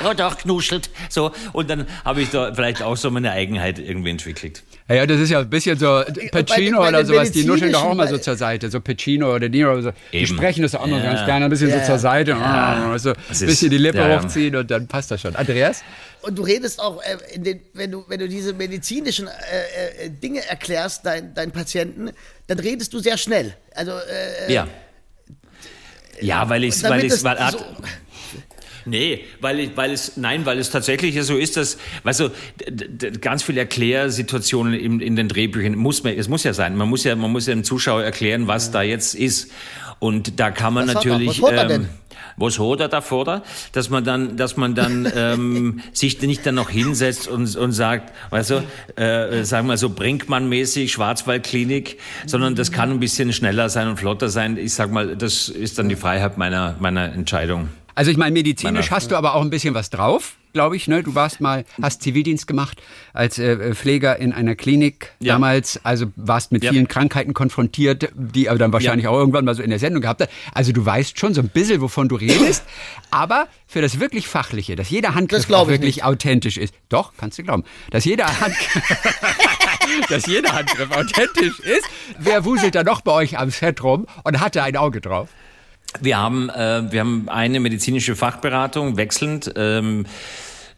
[0.09, 0.91] hat auch knuschelt.
[1.09, 1.33] So.
[1.53, 4.63] Und dann habe ich da vielleicht auch so meine Eigenheit irgendwie entwickelt.
[4.89, 7.73] Ja, ja, das ist ja ein bisschen so Pacino bei, bei oder sowas, die nuscheln
[7.73, 8.71] doch auch mal so zur Seite.
[8.71, 9.81] So Pacino oder Niro.
[9.81, 9.91] So.
[10.13, 11.13] Die sprechen das auch noch ja.
[11.13, 11.81] ganz gerne ein bisschen ja.
[11.81, 12.31] so zur Seite.
[12.31, 12.91] Ja.
[12.93, 14.23] Also ein bisschen die Lippe ja.
[14.23, 15.35] hochziehen und dann passt das schon.
[15.35, 15.83] Andreas?
[16.23, 20.47] Und du redest auch, äh, den, wenn, du, wenn du diese medizinischen äh, äh, Dinge
[20.47, 22.11] erklärst, dein, deinen Patienten,
[22.47, 23.57] dann redest du sehr schnell.
[23.75, 24.69] Also, äh, ja.
[26.21, 27.59] Ja, weil ich, weil ich, weil, so,
[28.87, 32.31] Nee, weil, ich, weil es, nein, weil es tatsächlich so ist, dass, weißt du,
[33.21, 36.77] ganz viele Erklärsituationen in, in den Drehbüchern muss man, es muss ja sein.
[36.77, 39.51] Man muss ja, man muss ja dem Zuschauer erklären, was da jetzt ist.
[39.99, 41.43] Und da kann man was natürlich.
[41.43, 41.53] Hat er?
[41.53, 41.89] Was hat er denn?
[42.37, 46.55] was hat er da vor dass man dann, dass man dann ähm, sich nicht dann
[46.55, 52.73] noch hinsetzt und, und sagt, weißt du, äh, sagen wir so Brinkmann-mäßig, Schwarzwaldklinik, sondern das
[52.73, 54.59] kann ein bisschen schneller sein und flotter sein.
[54.59, 57.71] Ich sag mal, das ist dann die Freiheit meiner, meiner Entscheidung.
[57.97, 60.87] Also ich meine, medizinisch hast du aber auch ein bisschen was drauf, glaube ich.
[60.87, 61.03] Ne?
[61.03, 62.83] Du warst mal, hast Zivildienst gemacht
[63.15, 65.33] als äh, Pfleger in einer Klinik ja.
[65.33, 65.81] damals.
[65.83, 66.73] Also warst mit ja.
[66.73, 69.11] vielen Krankheiten konfrontiert, die aber dann wahrscheinlich ja.
[69.11, 70.31] auch irgendwann mal so in der Sendung gehabt hast.
[70.53, 72.65] Also du weißt schon so ein bisschen, wovon du redest.
[73.11, 76.05] aber für das wirklich Fachliche, dass jeder Handgriff wirklich nicht.
[76.05, 76.75] authentisch ist.
[76.91, 77.65] Doch, kannst du glauben.
[77.93, 78.55] Dass jeder, Hand
[80.11, 81.87] dass jeder Handgriff authentisch ist.
[82.19, 85.31] Wer wuselt da noch bei euch am Set rum und hatte ein Auge drauf?
[86.01, 89.53] Wir haben, äh, wir haben eine medizinische Fachberatung wechselnd.
[89.57, 90.07] Ähm,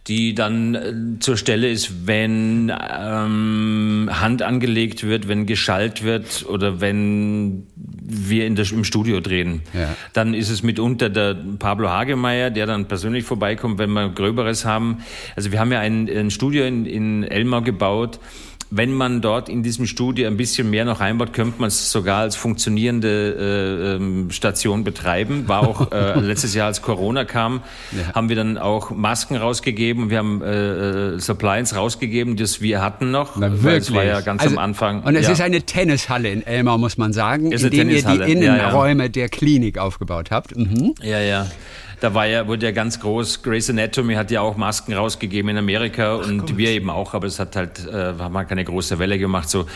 [0.09, 6.81] die dann äh, zur Stelle ist, wenn ähm, Hand angelegt wird, wenn geschallt wird oder
[6.81, 9.61] wenn wir in der, im Studio drehen.
[9.75, 9.95] Ja.
[10.15, 14.99] Dann ist es mitunter der Pablo Hagemeyer, der dann persönlich vorbeikommt, wenn wir Gröberes haben.
[15.37, 18.19] Also wir haben ja ein, ein Studio in, in Elmau gebaut,
[18.71, 22.21] wenn man dort in diesem Studio ein bisschen mehr noch einbaut, könnte man es sogar
[22.21, 25.49] als funktionierende äh, ähm, Station betreiben.
[25.49, 27.63] War auch äh, letztes Jahr, als Corona kam,
[27.93, 28.15] ja.
[28.15, 30.11] haben wir dann auch Masken rausgegeben.
[30.11, 33.37] Wir haben äh, äh Supplies rausgegeben, das wir hatten noch.
[33.37, 33.87] Na, wirklich?
[33.87, 35.03] Das war ja ganz also, am Anfang.
[35.03, 35.33] Und es ja.
[35.33, 39.29] ist eine Tennishalle in Elmau, muss man sagen, in der ihr die Innenräume ja, der
[39.29, 40.57] Klinik aufgebaut habt.
[40.57, 40.95] Mhm.
[41.03, 41.47] Ja, ja.
[42.01, 45.59] Da war ja, wurde ja ganz groß, Grey's Anatomy hat ja auch Masken rausgegeben in
[45.59, 48.99] Amerika und Ach, wir eben auch, aber es hat halt, äh, haben halt keine große
[48.99, 49.51] Welle gemacht.
[49.51, 49.67] so.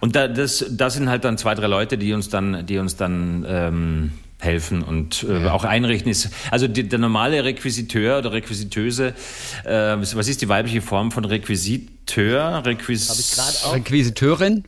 [0.00, 2.96] Und da, das, das sind halt dann zwei, drei Leute, die uns dann, die uns
[2.96, 4.12] dann ähm,
[4.42, 6.30] helfen und äh, auch einrichten ist.
[6.50, 9.14] Also die, der normale Requisiteur oder Requisiteuse,
[9.64, 12.62] äh, was ist die weibliche Form von Requisiteur?
[12.64, 14.64] Requis Requisiteurin?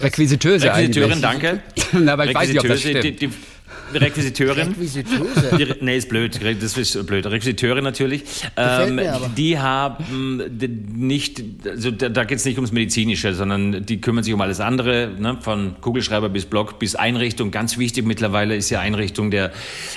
[0.00, 1.60] Requisiteuse Requisiteurin, danke.
[1.92, 3.04] Na, aber ich weiß nicht, ob das stimmt.
[3.04, 3.30] die, die
[3.92, 4.68] Requisiteurin.
[4.68, 5.56] Requisiteuse.
[5.58, 6.40] Die, nee, ist blöd.
[6.60, 7.26] Das ist blöd.
[7.26, 8.24] Requisiteure natürlich.
[8.56, 9.00] Ähm,
[9.36, 14.24] die haben d- nicht, also da, da geht es nicht ums Medizinische, sondern die kümmern
[14.24, 15.38] sich um alles andere, ne?
[15.40, 17.50] von Kugelschreiber bis Blog bis Einrichtung.
[17.50, 19.52] Ganz wichtig mittlerweile ist ja Einrichtung der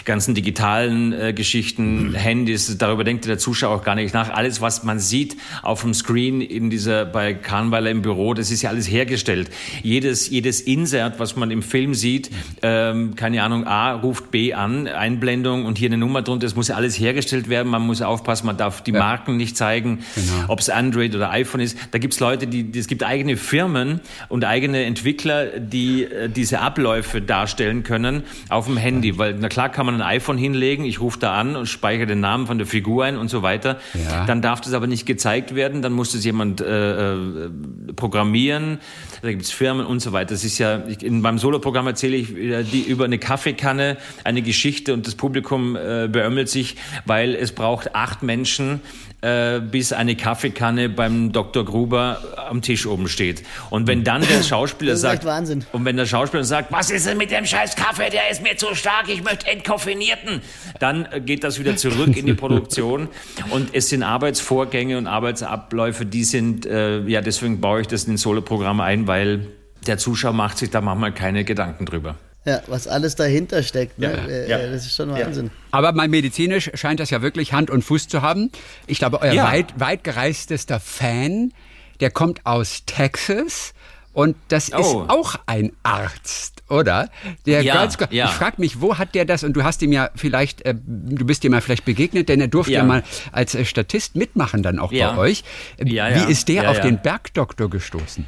[0.06, 2.78] ganzen digitalen äh, Geschichten, Handys.
[2.78, 4.30] Darüber denkt der Zuschauer auch gar nicht nach.
[4.30, 8.62] Alles, was man sieht auf dem Screen in dieser bei Kahnweiler im Büro, das ist
[8.62, 9.50] ja alles hergestellt.
[9.84, 12.30] Jedes jedes Insert, was man im Film sieht,
[12.62, 16.48] ähm, keine Ahnung, A ruft B an, Einblendung und hier eine Nummer drunter.
[16.48, 17.70] Das muss ja alles hergestellt werden.
[17.70, 20.00] Man muss aufpassen, man darf die Marken nicht zeigen,
[20.48, 21.78] ob es Android oder iPhone ist.
[21.92, 27.22] Da gibt's Leute, die, es gibt eigene Firmen und eigene Entwickler, die äh, diese Abläufe
[27.22, 29.18] darstellen können auf dem Handy.
[29.18, 32.20] Weil, na klar kann man ein iPhone hinlegen, ich rufe da an und speichere den
[32.20, 33.78] Namen von der Figur ein und so weiter.
[33.94, 34.26] Ja.
[34.26, 37.50] Dann darf das aber nicht gezeigt werden, dann muss das jemand äh, äh,
[37.96, 38.80] programmieren.
[39.22, 40.34] Da gibt's Firmen und so weiter.
[40.34, 43.20] Das ist ja, ich, in meinem Soloprogramm erzähle ich äh, die, über eine
[43.68, 48.82] Kaffeekanne eine Geschichte und das Publikum äh, beömmelt sich, weil es braucht acht Menschen,
[49.22, 51.66] äh, bis eine Kaffeekanne beim Dr.
[51.66, 53.44] Gruber am Tisch oben steht.
[53.70, 55.66] Und wenn dann der Schauspieler sagt, Wahnsinn.
[55.74, 58.56] und wenn der Schauspieler sagt, was ist denn mit dem scheiß Kaffee, der ist mir
[58.58, 60.42] zu stark, ich möchte entkoffinierten,
[60.80, 63.10] dann äh, geht das wieder zurück in die Produktion.
[63.50, 68.14] Und es sind Arbeitsvorgänge und Arbeitsabläufe, die sind, äh, ja, deswegen baue ich das in
[68.14, 69.48] ein Solo-Programm ein, weil
[69.88, 72.16] der Zuschauer macht sich da manchmal keine Gedanken drüber.
[72.48, 74.00] Ja, was alles dahinter steckt.
[74.00, 74.08] Ne?
[74.08, 74.58] Ja, Äh, ja.
[74.72, 75.52] Das ist schon Wahnsinn.
[75.72, 78.52] Aber mal medizinisch scheint das ja wirklich Hand und Fuß zu haben.
[78.88, 79.44] Ich glaube, euer Ja.
[79.52, 81.52] weit, weitgereistester Fan,
[82.00, 83.74] der kommt aus Texas.
[84.14, 84.80] Und das Oh.
[84.80, 87.10] ist auch ein Arzt, oder?
[87.46, 88.26] Der Ja, ganz, ja.
[88.26, 89.44] Ich frage mich, wo hat der das?
[89.44, 92.48] Und du hast ihm ja vielleicht, äh, du bist ihm ja vielleicht begegnet, denn er
[92.48, 92.86] durfte ja, Ja.
[92.86, 95.12] mal als äh, Statist mitmachen dann auch Ja.
[95.12, 95.44] bei euch.
[95.78, 96.26] Äh, Ja, Wie ja.
[96.30, 96.84] ist der Ja, auf ja.
[96.84, 98.26] den Bergdoktor gestoßen?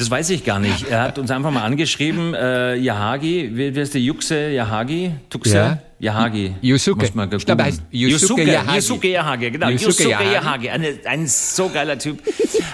[0.00, 0.88] Das weiß ich gar nicht.
[0.88, 5.12] Er hat uns einfach mal angeschrieben, äh, Yahagi, wie, wie heißt der Yuxe Yahagi?
[5.28, 5.54] Tuxe?
[5.54, 5.78] Ja.
[5.98, 6.54] Yahagi.
[6.62, 7.00] Yusuke.
[7.04, 8.76] Muss man Ich glaube, heißt Yusuke Yahagi.
[8.76, 9.68] Yusuke Yahagi, genau.
[9.68, 10.32] Yusuke Yusuke, Yahagi.
[10.32, 10.70] Yahagi.
[10.70, 12.22] Eine, ein so geiler Typ.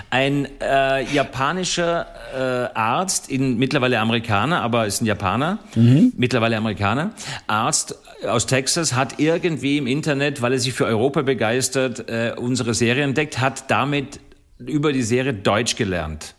[0.09, 6.13] Ein äh, japanischer äh, Arzt, in, mittlerweile Amerikaner, aber ist ein Japaner, Mhm.
[6.17, 7.11] mittlerweile Amerikaner.
[7.49, 12.73] Arzt aus Texas hat irgendwie im Internet, weil er sich für Europa begeistert, äh, unsere
[12.73, 14.21] Serie entdeckt, hat damit
[14.59, 16.36] über die Serie Deutsch gelernt.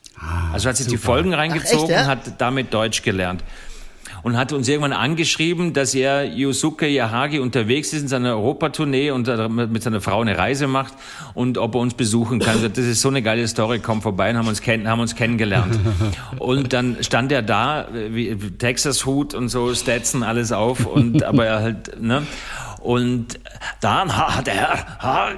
[0.53, 2.01] Also hat sich die Folgen reingezogen ja?
[2.01, 3.43] und hat damit Deutsch gelernt.
[4.23, 9.27] Und hat uns irgendwann angeschrieben, dass er Yusuke Yahagi unterwegs ist in seiner Europatournee und
[9.71, 10.93] mit seiner Frau eine Reise macht
[11.33, 12.61] und ob er uns besuchen kann.
[12.61, 15.79] Das ist so eine geile Story, komm vorbei und haben uns, kenn haben uns kennengelernt.
[16.39, 21.61] Und dann stand er da, wie Texas-Hut und so, Stetson, alles auf und aber er
[21.61, 22.23] halt, ne?
[22.79, 23.39] Und
[23.81, 25.29] dann hat er ha,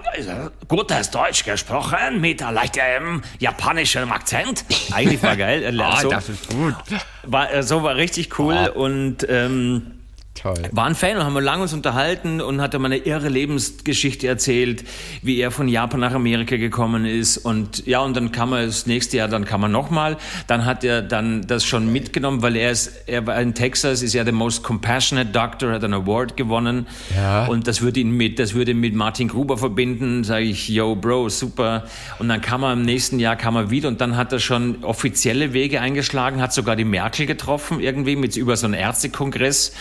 [0.68, 4.66] gutes Deutsch gesprochen mit leichtem japanischem Akzent.
[4.92, 5.62] Eigentlich war geil.
[5.76, 6.76] Lernt Ah, so, das ist gut.
[7.24, 9.99] war, äh, so war richtig cool und ähm,
[10.42, 10.70] Toll.
[10.72, 13.28] war ein Fan und haben wir lange uns unterhalten und hat er mal eine irre
[13.28, 14.86] Lebensgeschichte erzählt,
[15.22, 17.38] wie er von Japan nach Amerika gekommen ist.
[17.38, 20.18] Und ja und dann kam er das nächste Jahr, dann kam er nochmal,
[20.48, 24.14] dann hat er dann das schon mitgenommen, weil er ist, er war in Texas, ist
[24.14, 26.88] ja der most compassionate doctor, hat einen Award gewonnen.
[27.16, 27.48] Ja.
[27.48, 30.96] und das würde ihn mit, das würde ihn mit Martin Gruber verbinden, sage ich, yo
[30.96, 31.84] Bro, super.
[32.20, 34.84] Und dann kam er im nächsten Jahr kam er wieder und dann hat er schon
[34.84, 39.74] offizielle Wege eingeschlagen, hat sogar die Merkel getroffen irgendwie mit über so einen Ärztekongress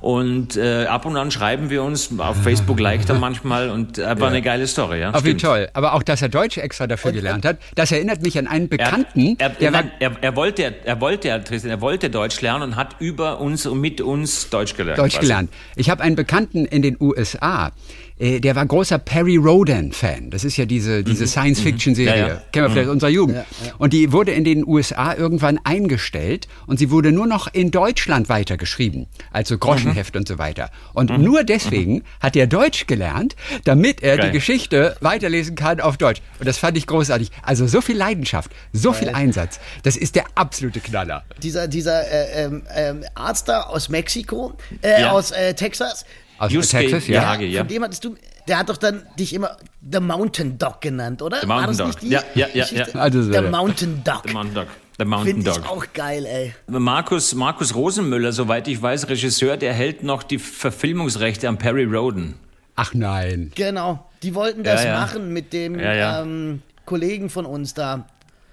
[0.00, 4.18] und äh, ab und an schreiben wir uns, auf Facebook liked er manchmal und äh,
[4.20, 5.08] war eine geile Story, ja.
[5.08, 5.68] Aber wie toll.
[5.72, 9.36] Aber auch, dass er Deutsch extra dafür gelernt hat, das erinnert mich an einen Bekannten,
[9.38, 12.62] Er, der er, nein, er, er wollte, er wollte, ja, Tristan, er wollte Deutsch lernen
[12.62, 14.98] und hat über uns und mit uns Deutsch gelernt.
[14.98, 15.26] Deutsch quasi.
[15.26, 15.50] gelernt.
[15.76, 17.72] Ich habe einen Bekannten in den USA,
[18.18, 20.30] äh, der war großer Perry Rodan-Fan.
[20.30, 22.20] Das ist ja diese, diese Science-Fiction-Serie.
[22.20, 22.42] Ja, ja.
[22.52, 23.44] Kennen wir vielleicht aus unserer Jugend.
[23.78, 28.28] Und die wurde in den USA irgendwann eingestellt und sie wurde nur noch in Deutschland
[28.28, 29.06] weitergeschrieben.
[29.32, 30.70] Also Groschenheft und so weiter.
[30.94, 34.26] Und nur deswegen hat er Deutsch gelernt, damit er Geil.
[34.28, 36.22] die Geschichte weiterlesen kann auf Deutsch.
[36.38, 37.30] Und das fand ich großartig.
[37.42, 39.60] Also so viel Leidenschaft, so viel Einsatz.
[39.82, 41.24] Das ist der absolute Knaller.
[41.42, 45.10] Dieser, dieser äh, ähm, ähm, Arzt da aus Mexiko, äh, Ja.
[45.12, 46.04] aus äh, Texas,
[46.38, 47.22] Aus Yusuke Texas, ja.
[47.22, 47.60] Yahagi, ja.
[47.60, 48.14] von dem hattest du,
[48.46, 49.56] der hat doch dann dich immer
[49.90, 51.40] The Mountain Dog genannt, oder?
[51.40, 52.02] The Mountain Dog.
[52.02, 52.86] Ja, ja, ja, ja.
[52.94, 53.42] Also so, The ja.
[53.50, 54.22] Mountain Dog.
[54.26, 54.66] The Mountain Dog.
[54.98, 55.70] The Mountain Finde ich Dog.
[55.70, 56.54] auch geil, ey.
[56.68, 62.34] Markus, Markus Rosenmüller, soweit ich weiß, Regisseur, der hält noch die Verfilmungsrechte an Perry Roden.
[62.76, 63.52] Ach nein.
[63.54, 64.06] Genau.
[64.22, 65.00] Die wollten das Ja, ja.
[65.00, 66.22] machen mit dem Ja, ja.
[66.22, 68.06] Ähm, Kollegen von uns da.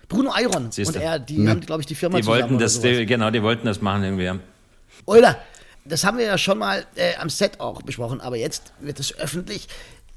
[0.09, 3.05] Bruno Iron Siehst und er, die haben, glaube ich, die Firma Die wollten das, die,
[3.05, 4.31] genau, die wollten das machen irgendwie.
[5.05, 5.37] Oder,
[5.85, 9.17] das haben wir ja schon mal äh, am Set auch besprochen, aber jetzt wird es
[9.17, 9.67] öffentlich.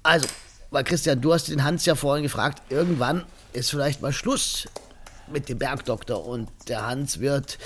[0.03, 0.27] Also,
[0.71, 4.67] weil Christian, du hast den Hans ja vorhin gefragt, irgendwann ist vielleicht mal Schluss
[5.33, 7.59] mit dem Bergdoktor und der Hans wird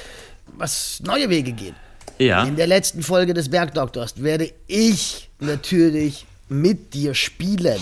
[0.46, 1.76] was neue Wege gehen.
[2.18, 2.44] Ja.
[2.44, 7.80] In der letzten Folge des Bergdoktors werde ich natürlich mit dir spielen.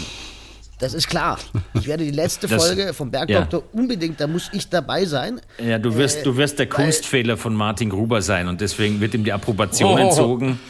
[0.81, 1.39] Das ist klar.
[1.74, 5.41] Ich werde die letzte Das- Folge vom Bergdoktor unbedingt, da muss ich dabei sein.
[5.59, 9.24] Ja, du wirst, du wirst der Kunstfehler von Martin Gruber sein und deswegen wird ihm
[9.24, 10.09] die Approbation Oh.
[10.09, 10.61] entzogen.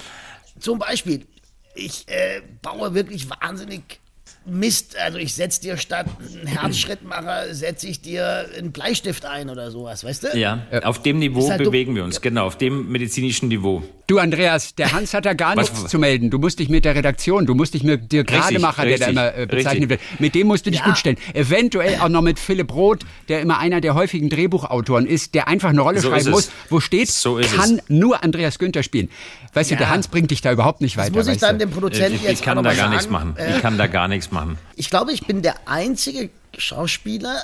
[0.59, 1.27] Zum Beispiel,
[1.75, 4.01] ich äh, baue wirklich wahnsinnig
[4.47, 4.97] Mist.
[4.99, 10.05] Also ich setze dir statt einen Herzschrittmacher, setze ich dir einen Bleistift ein oder sowas,
[10.05, 10.39] weißt du?
[10.39, 13.83] Ja, auf dem Niveau halt bewegen wir uns, genau, auf dem medizinischen Niveau.
[14.09, 16.31] Du, Andreas, der Hans hat da gar Was- nichts zu melden.
[16.31, 19.35] Du musst dich mit der Redaktion, du musst dich mit dir Grademacher, der da immer
[19.37, 20.11] äh, bezeichnet richtig.
[20.11, 20.87] wird, mit dem musst du dich Ja.
[20.87, 21.19] gut stellen.
[21.35, 25.69] Eventuell auch noch mit Philipp Roth, der immer einer der häufigen Drehbuchautoren ist, der einfach
[25.69, 26.31] eine Rolle So schreiben es.
[26.31, 29.11] muss, wo steht, So kann nur Andreas Günther spielen.
[29.53, 29.79] Weißt du, Ja.
[29.79, 31.11] der Hans bringt dich da überhaupt nicht weiter.
[31.11, 31.67] Das muss ich dann du?
[31.67, 33.35] dem Produzenten Ich, jetzt ich kann auch noch da mal gar nichts sagen.
[33.37, 33.37] machen.
[33.57, 34.57] Ich kann da gar nichts machen.
[34.77, 37.43] Ich glaube, ich bin der einzige Schauspieler,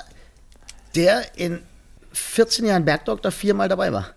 [0.95, 1.59] der in
[2.11, 4.14] 14 Jahren Bergdoktor viermal dabei war.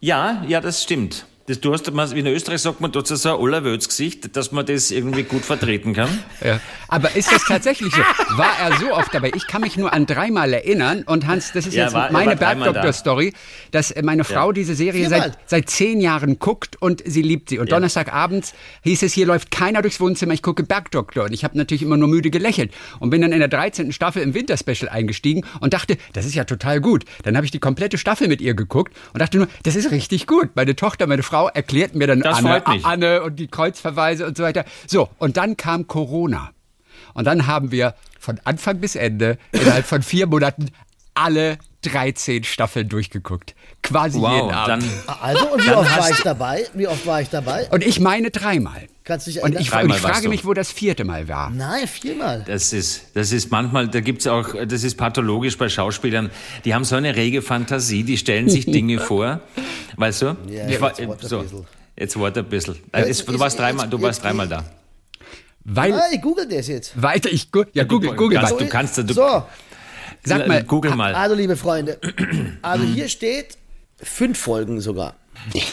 [0.00, 1.26] Ja, ja, das stimmt.
[1.48, 4.66] Das, du hast, wie in Österreich sagt man, du hast so ein Allerwölz-Gesicht, dass man
[4.66, 6.08] das irgendwie gut vertreten kann.
[6.44, 6.58] Ja.
[6.88, 8.00] Aber ist das tatsächlich so?
[8.36, 9.30] War er so oft dabei?
[9.34, 11.04] Ich kann mich nur an dreimal erinnern.
[11.04, 12.72] Und Hans, das ist Ja, jetzt war- meine dreimal da.
[12.72, 13.32] Bergdoktor-Story,
[13.70, 17.60] dass meine Frau diese Serie seit, seit zehn Jahren guckt und sie liebt sie.
[17.60, 21.26] Und Donnerstagabends hieß es, hier läuft keiner durchs Wohnzimmer, ich gucke Bergdoktor.
[21.26, 23.92] Und ich habe natürlich immer nur müde gelächelt und bin dann in der 13.
[23.92, 27.04] Staffel im Winterspecial eingestiegen und dachte, das ist ja total gut.
[27.22, 30.26] Dann habe ich die komplette Staffel mit ihr geguckt und dachte nur, das ist richtig
[30.26, 30.50] gut.
[30.56, 32.62] Meine Tochter, meine Frau erklärt mir dann Das Anne.
[32.84, 34.64] Anne und die Kreuzverweise und so weiter.
[34.86, 36.50] So, und dann kam Corona.
[37.14, 40.70] Und dann haben wir von Anfang bis Ende innerhalb von vier Monaten
[41.14, 43.54] alle 13 Staffeln durchgeguckt.
[43.82, 44.84] Quasi jeden Wow, Abend.
[44.84, 46.66] dann Also, und wie Dann oft war ich dabei?
[46.74, 47.68] Wie oft war ich dabei?
[47.70, 48.88] und ich meine dreimal.
[49.06, 51.48] Kannst du dich Und ich, und ich frage mich, wo das vierte Mal war.
[51.50, 52.42] Nein, viermal.
[52.44, 56.28] Das ist, das ist manchmal, da gibt's auch, das ist pathologisch bei Schauspielern,
[56.64, 59.40] die haben so eine rege Fantasie, die stellen sich Dinge vor,
[59.96, 60.36] weißt du?
[60.48, 61.66] Ja, Ich war- jetzt wart ein so, bisschen.
[61.96, 62.74] jetzt warte ein bisschen.
[62.90, 64.64] Äh, Jetzt es- du warst dreimal, du warst dreimal da.
[65.68, 67.00] Weil, Ah, ich google das jetzt.
[67.00, 68.58] weiter, ich, gu- ja, google, google kannst, mal.
[68.58, 69.44] du kannst, du, So,
[70.24, 71.14] Sag mal, Google mal.
[71.14, 71.98] also liebe Freunde,
[72.62, 73.56] also hier steht
[74.02, 75.14] fünf Folgen sogar.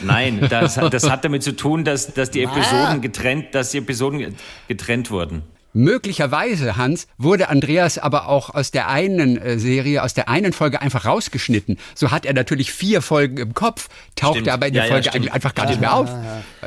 [0.03, 2.51] Nein, das, das hat damit zu tun, dass, dass die Ah.
[2.55, 4.35] Episoden getrennt, dass die Episoden
[4.67, 5.43] getrennt wurden.
[5.75, 10.81] Möglicherweise, Hans, wurde Andreas aber auch aus der einen äh, Serie, aus der einen Folge
[10.81, 11.79] einfach rausgeschnitten.
[11.95, 14.47] So hat er natürlich vier Folgen im Kopf, taucht Stimmt.
[14.47, 16.09] er aber in der Ja, ja, Folge eigentlich einfach gar nicht mehr auf.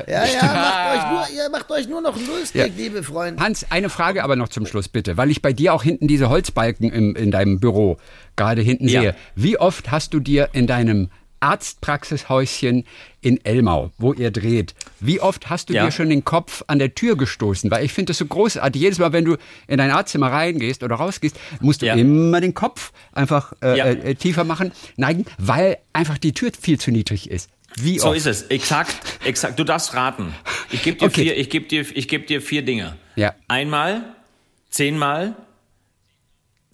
[0.08, 2.66] Ja, ja, macht euch nur, ihr macht euch nur noch lustig, Ja.
[2.76, 3.40] liebe Freunde.
[3.42, 6.28] Hans, eine Frage aber noch zum Schluss bitte, weil ich bei dir auch hinten diese
[6.28, 7.98] Holzbalken im, in deinem Büro
[8.34, 9.00] gerade hinten Ja.
[9.02, 9.14] sehe.
[9.36, 12.84] Wie oft hast du dir in deinem Arztpraxishäuschen
[13.20, 15.84] in Elmau, wo ihr dreht, wie oft hast du Ja.
[15.84, 17.70] dir schon den Kopf an der Tür gestoßen?
[17.70, 18.80] Weil ich finde das so großartig.
[18.80, 21.94] Jedes Mal, wenn du in dein Arztzimmer reingehst oder rausgehst, musst du Ja.
[21.94, 23.84] immer den Kopf einfach äh, Ja.
[23.86, 27.50] äh, tiefer machen, neigen, weil einfach die Tür viel zu niedrig ist.
[27.78, 28.16] Wie So oft?
[28.16, 28.42] ist es.
[28.44, 29.58] Exakt, exakt.
[29.58, 30.34] Du darfst raten.
[30.70, 31.22] Ich gebe dir Okay.
[31.24, 32.96] vier, ich gebe dir, ich gebe dir vier Dinge.
[33.16, 33.34] Ja.
[33.48, 34.02] Einmal,
[34.70, 35.34] zehnmal,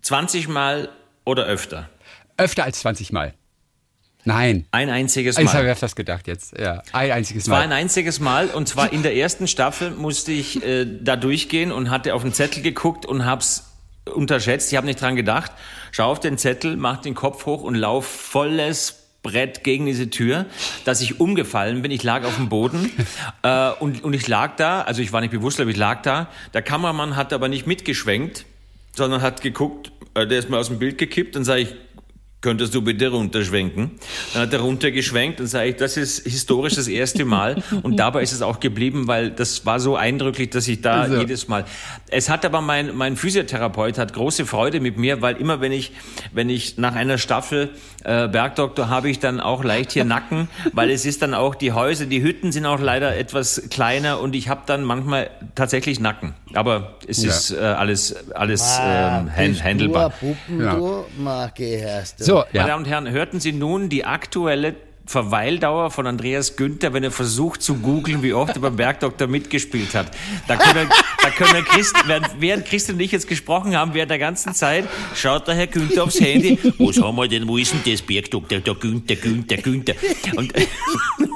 [0.03, 0.91] zwanzigmal
[1.25, 1.89] oder öfter.
[2.37, 3.35] Öfter als 20 Mal.
[4.25, 4.67] Nein.
[4.71, 5.67] Ein einziges Ich habe Mal.
[5.69, 6.57] ja fast gedacht jetzt.
[6.59, 7.65] Ja, ein einziges Es war Mal.
[7.65, 11.91] ein einziges Mal und zwar in der ersten Staffel musste ich äh, da durchgehen und
[11.91, 13.65] hatte auf den Zettel geguckt und hab's
[14.05, 14.71] unterschätzt.
[14.73, 15.53] Ich habe nicht dran gedacht.
[15.91, 20.47] Schau auf den Zettel, mach den Kopf hoch und lauf volles Brett gegen diese Tür,
[20.85, 21.91] dass ich umgefallen bin.
[21.93, 22.91] Ich lag auf dem Boden
[23.43, 26.29] äh, und, und ich lag da, also ich war nicht bewusst, aber ich lag da.
[26.55, 28.45] Der Kameramann hat aber nicht mitgeschwenkt,
[28.97, 31.75] sondern hat geguckt, äh, der ist mal aus dem Bild gekippt und sage ich,
[32.43, 33.93] könntest du bitte runterschwenken?
[34.35, 37.63] Dann hat er runtergeschwenkt und sage ich, das ist historisch das erste Mal.
[37.83, 41.19] Und dabei ist es auch geblieben, weil das war so eindrücklich, dass ich da Also.
[41.19, 41.65] jedes Mal.
[42.11, 45.93] Es hat aber mein, mein Physiotherapeut hat große Freude mit mir, weil immer wenn ich,
[46.33, 47.71] wenn ich nach einer Staffel
[48.05, 51.73] äh, Bergdoktor habe ich dann auch leicht hier Nacken, weil es ist dann auch die
[51.73, 56.35] Häuser, die Hütten sind auch leider etwas kleiner und ich habe dann manchmal tatsächlich Nacken.
[56.55, 57.31] Aber es Ja.
[57.31, 60.11] ist äh, alles, alles Ah, ähm, hand, handelbar.
[60.11, 60.75] Puppen, Ja.
[60.75, 62.25] du, Marke hast du.
[62.25, 62.67] So, Meine ja.
[62.67, 64.75] Damen und Herren, hörten Sie nun die aktuelle
[65.07, 69.95] Verweildauer von Andreas Günther, wenn er versucht zu googeln, wie oft er beim Bergdoktor mitgespielt
[69.95, 70.11] hat.
[70.49, 70.89] Da können,
[71.23, 74.85] da können Christ, während, während Christian und ich jetzt gesprochen haben, während der ganzen Zeit,
[75.15, 76.59] schaut der Herr Günther aufs Handy.
[76.79, 78.61] Was haben wir denn, wo ist denn das Bergdoktor?
[78.61, 79.95] Der Günther, Günther, Günther.
[80.37, 80.53] Und,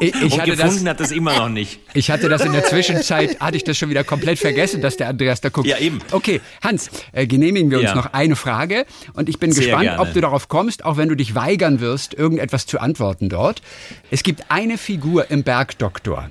[0.00, 1.80] Ich, ich, und hatte gefunden das, hat das immer noch nicht.
[1.94, 5.08] ich hatte das in der Zwischenzeit, hatte ich das schon wieder komplett vergessen, dass der
[5.08, 5.66] Andreas da guckt.
[5.66, 5.98] Ja, eben.
[6.12, 7.94] Okay, Hans, äh, genehmigen wir uns Ja.
[7.94, 10.00] noch eine Frage und ich bin Sehr gespannt, gerne.
[10.00, 13.55] ob du darauf kommst, auch wenn du dich weigern wirst, irgendetwas zu antworten dort.
[13.56, 13.62] Sofort.
[14.10, 16.30] Es gibt eine Figur im Bergdoktor,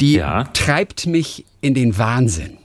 [0.00, 0.44] die Ja.
[0.52, 2.58] treibt mich in den Wahnsinn.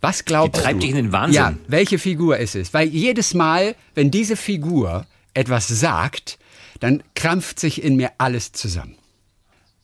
[0.00, 0.80] Was glaubst Die treibt du?
[0.80, 1.34] dich in den Wahnsinn?
[1.34, 2.72] Ja, welche Figur ist es?
[2.72, 6.38] Weil jedes Mal, wenn diese Figur etwas sagt,
[6.78, 8.94] dann krampft sich in mir alles zusammen.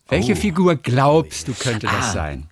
[0.09, 2.13] Welche Figur glaubst du könnte das Ah.
[2.13, 2.47] sein?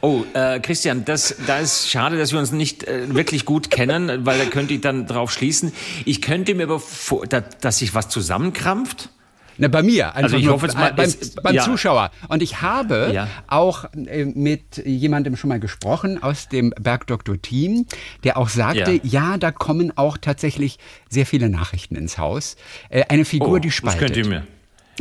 [0.00, 4.24] Oh, äh, Christian, das, da ist schade, dass wir uns nicht äh, wirklich gut kennen,
[4.26, 5.72] weil da könnte ich dann drauf schließen.
[6.04, 9.10] Ich könnte mir aber vor, da, dass sich was zusammenkrampft.
[9.58, 11.62] Na, bei mir, einfach Also ich hoffe jetzt mal, beim, es- beim ja.
[11.64, 12.10] Zuschauer.
[12.28, 13.28] Und ich habe Ja.
[13.46, 17.86] auch äh, mit jemandem schon mal gesprochen aus dem Bergdoktor-Team,
[18.24, 19.30] der auch sagte, ja.
[19.32, 19.38] Ja.
[19.38, 20.78] da kommen auch tatsächlich
[21.08, 22.56] sehr viele Nachrichten ins Haus.
[22.90, 24.00] Äh, eine Figur, die Oh, das spaltet.
[24.00, 24.46] könnte ich mir.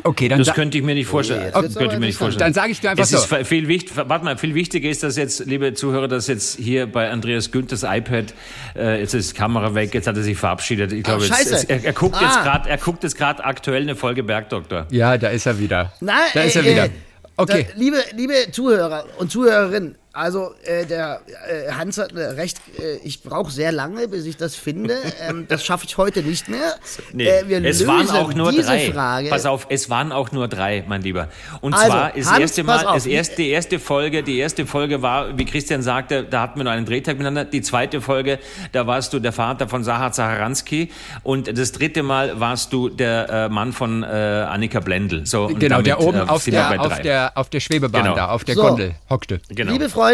[0.04, 1.52] Okay, dann Das könnte ich mir nicht vorstellen.
[1.54, 2.40] Das wird's könnte ich mir nicht vorstellen.
[2.40, 3.18] Dann sage ich dir einfach es so.
[3.36, 6.86] ist viel wichtig, warte mal, viel wichtiger ist, dass jetzt, liebe Zuhörer, dass jetzt hier
[6.86, 8.34] bei Andreas Günthers iPad,
[8.76, 10.92] äh, jetzt ist die Kamera weg, jetzt hat er sich verabschiedet.
[10.92, 12.24] Ich glaube, jetzt, es, er, er guckt Ah.
[12.24, 14.86] jetzt gerade, er guckt jetzt gerade aktuell eine Folge Bergdoktor.
[14.92, 15.94] ja, da ist er wieder.
[16.02, 16.86] Na, da ist er äh, wieder.
[16.86, 16.90] äh,
[17.38, 17.68] Okay.
[17.70, 22.96] Da, liebe, liebe Zuhörer und Zuhörerinnen, also äh, der äh, Hans hat äh, recht, äh,
[23.04, 24.96] ich brauche sehr lange, bis ich das finde.
[25.28, 26.76] Ähm, das schaffe ich heute nicht mehr.
[27.14, 28.92] Nee, äh, wir es lösen waren auch nur diese drei.
[28.92, 29.30] Frage.
[29.30, 31.30] Pass auf, es waren auch nur drei, mein Lieber.
[31.62, 32.94] Und Also, zwar ist das Hans, erste Mal, auf.
[32.96, 36.64] das erste, die erste Folge, die erste Folge war, wie Christian sagte, da hatten wir
[36.66, 37.46] noch einen Drehtag miteinander.
[37.46, 38.40] Die zweite Folge,
[38.72, 40.92] da warst du der Vater von Sahat Saharanski
[41.24, 45.26] und das dritte Mal warst du der äh, Mann von äh, Annika Blendl.
[45.26, 48.16] So, Genau, der damit, oben äh, auf der, auf, der, auf der Schwebebahn Genau.
[48.16, 48.62] da, auf der So.
[48.62, 49.40] Gondel hockte.
[49.50, 49.72] Genau.
[49.72, 50.05] Liebe Freunde,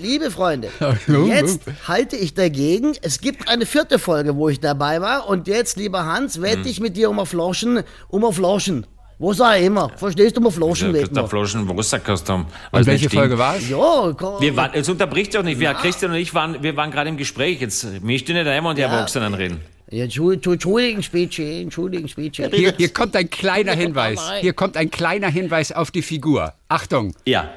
[0.00, 0.68] liebe Freunde,
[1.26, 2.92] jetzt halte ich dagegen.
[3.02, 5.28] Es gibt eine vierte Folge, wo ich dabei war.
[5.28, 6.42] Und jetzt, lieber Hans, Hm.
[6.42, 8.86] wette ich mit dir um auf Flaschen, um auf Flaschen.
[9.18, 9.90] Wo sei immer?
[9.96, 11.28] Verstehst du, um auf Flaschen wetten Christoph wir.
[11.30, 12.46] Floschen, Geburtstagskostüm.
[12.72, 13.68] Und welche Folge war es?
[13.70, 14.40] Ja, komm.
[14.40, 15.60] Wir waren, es unterbricht doch nicht.
[15.60, 17.60] Wir, Christian und ich waren, wir waren gerade im Gespräch.
[17.60, 18.88] Jetzt mischt ihr nicht einmal und die Ja.
[18.88, 19.60] Erwachsenen reden.
[19.90, 22.48] Ja, Entschu- Entschuldigen, Spätschi, entschuldigen, Spätschi.
[22.50, 24.18] Hier, hier kommt ein kleiner Hinweis.
[24.40, 26.52] Hier kommt ein kleiner Hinweis auf die Figur.
[26.68, 27.14] Achtung.
[27.24, 27.50] Ja.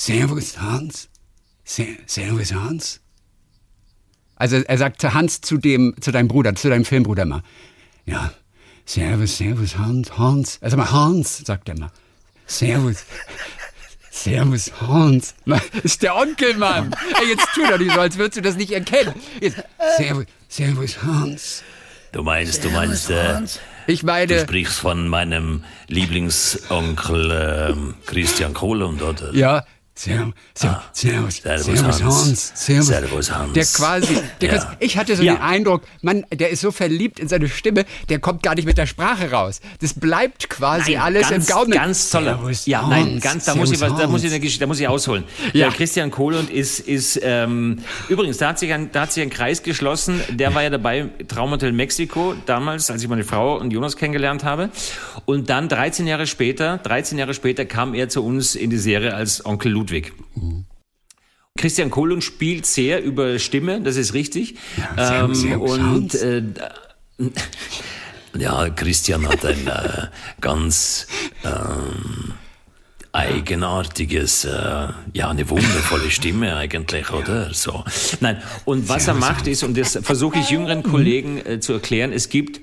[0.00, 1.10] Servus, Hans.
[1.62, 3.00] Se Servus, Hans.
[4.34, 7.42] Also er sagt zu Hans zu dem, zu deinem Bruder, zu deinem Filmbruder mal.
[8.06, 8.32] Ja,
[8.86, 10.58] Servus, Servus, Hans, Hans.
[10.62, 11.90] Also mal Hans, sagt er mal.
[12.46, 13.04] Servus.
[14.10, 15.34] Servus, Hans.
[15.82, 16.96] Ist der Onkel, Mann.
[17.20, 19.12] Ey, jetzt tu doch nicht so, als würdest du das nicht erkennen.
[19.38, 19.62] Jetzt,
[19.98, 21.62] Servus, Servus, Hans.
[22.12, 23.38] Du meinst, du meinst, äh,
[23.86, 29.34] Ich du meine, sprichst von meinem Lieblingsonkel ähm, Christian Kohlund, oder?
[29.34, 29.66] ja,
[30.00, 32.52] Servus, Servus, Servus, Servus, Servus, Hans.
[32.54, 32.86] Servus.
[32.86, 33.52] Servus, Hans.
[33.52, 34.54] Der quasi, der Ja.
[34.56, 35.34] quasi, ich hatte so Ja.
[35.34, 38.78] den Eindruck, man, der ist so verliebt in seine Stimme, der kommt gar nicht mit
[38.78, 39.60] der Sprache raus.
[39.82, 41.70] Das bleibt quasi alles ganz, im Gaumen.
[41.72, 42.36] Ganz toller.
[42.36, 44.66] Servus, ja, Hans, nein, ganz, da muss ich was, da muss ich eine Geschichte, da
[44.68, 45.24] muss ich ausholen.
[45.52, 45.66] Ja.
[45.68, 49.28] Der Christian Kohlund ist, ist, ähm, übrigens, da hat sich ein, da hat sich ein
[49.30, 50.22] Kreis geschlossen.
[50.30, 54.70] Der war ja dabei, Traumhotel Mexiko, damals, als ich meine Frau und Jonas kennengelernt habe.
[55.26, 59.12] Und dann 13 Jahre später, 13 Jahre später kam er zu uns in die Serie
[59.14, 59.89] als Onkel Ludwig.
[61.58, 64.56] Christian Kohlund spielt sehr über Stimme, das ist richtig.
[64.96, 66.14] Servus, Servus, und Hans.
[66.14, 66.42] äh,
[68.38, 70.06] Ja, Christian hat ein äh,
[70.40, 71.06] ganz
[71.44, 72.34] ähm,
[73.12, 77.52] eigenartiges, äh, ja, eine wundervolle Stimme eigentlich, oder?
[77.52, 77.84] So.
[78.20, 82.12] Nein, und was er macht ist, und das versuche ich jüngeren Kollegen äh, zu erklären,
[82.12, 82.60] es gibt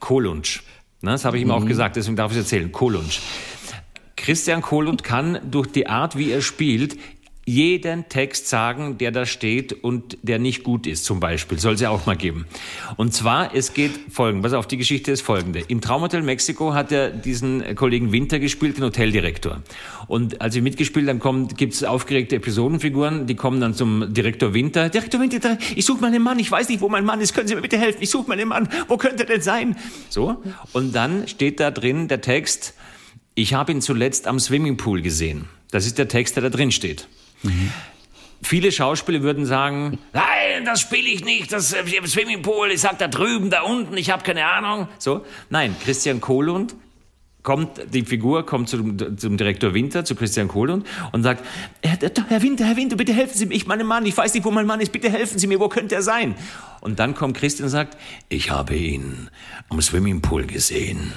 [0.00, 0.64] Kolunsch.
[1.02, 2.72] Ne, das habe ich ihm auch gesagt, deswegen darf ich es erzählen.
[2.72, 3.20] Kolunsch.
[4.26, 6.96] Christian Kohlund kann durch die Art, wie er spielt,
[7.44, 11.60] jeden Text sagen, der da steht und der nicht gut ist, zum Beispiel.
[11.60, 12.44] Soll es ja auch mal geben.
[12.96, 15.60] Und zwar, es geht folgend, pass auf, die Geschichte ist folgende.
[15.68, 19.62] Im Traumhotel Mexiko hat er diesen Kollegen Winter gespielt, den Hoteldirektor.
[20.08, 24.88] Und als wir mitgespielt haben, kommt, gibt's aufgeregte Episodenfiguren, die kommen dann zum Direktor Winter.
[24.88, 27.54] Direktor Winter, ich suche meinen Mann, ich weiß nicht, wo mein Mann ist, können Sie
[27.54, 27.98] mir bitte helfen?
[28.00, 29.76] Ich suche meinen Mann, wo könnte er denn sein?
[30.08, 32.74] So, und dann steht da drin der Text,
[33.36, 35.44] ich habe ihn zuletzt am Swimmingpool gesehen.
[35.70, 37.06] Das ist der Text, der da drin steht.
[38.42, 42.98] Viele Schauspieler würden sagen, nein, das spiele ich nicht, das äh, im Swimmingpool, ich sag
[42.98, 44.88] da drüben, da unten, ich habe keine Ahnung.
[44.98, 46.74] So, nein, Christian Kohlund
[47.42, 51.44] kommt, die Figur kommt zum, zum Direktor Winter, zu Christian Kohlund und sagt,
[51.82, 54.44] Herr, Herr Winter, Herr Winter, bitte helfen Sie mir, ich meinen Mann, ich weiß nicht,
[54.44, 56.34] wo mein Mann ist, bitte helfen Sie mir, wo könnte er sein?
[56.80, 57.96] Und dann kommt Christian und sagt,
[58.28, 59.28] Ich habe ihn
[59.68, 61.12] am Swimmingpool gesehen.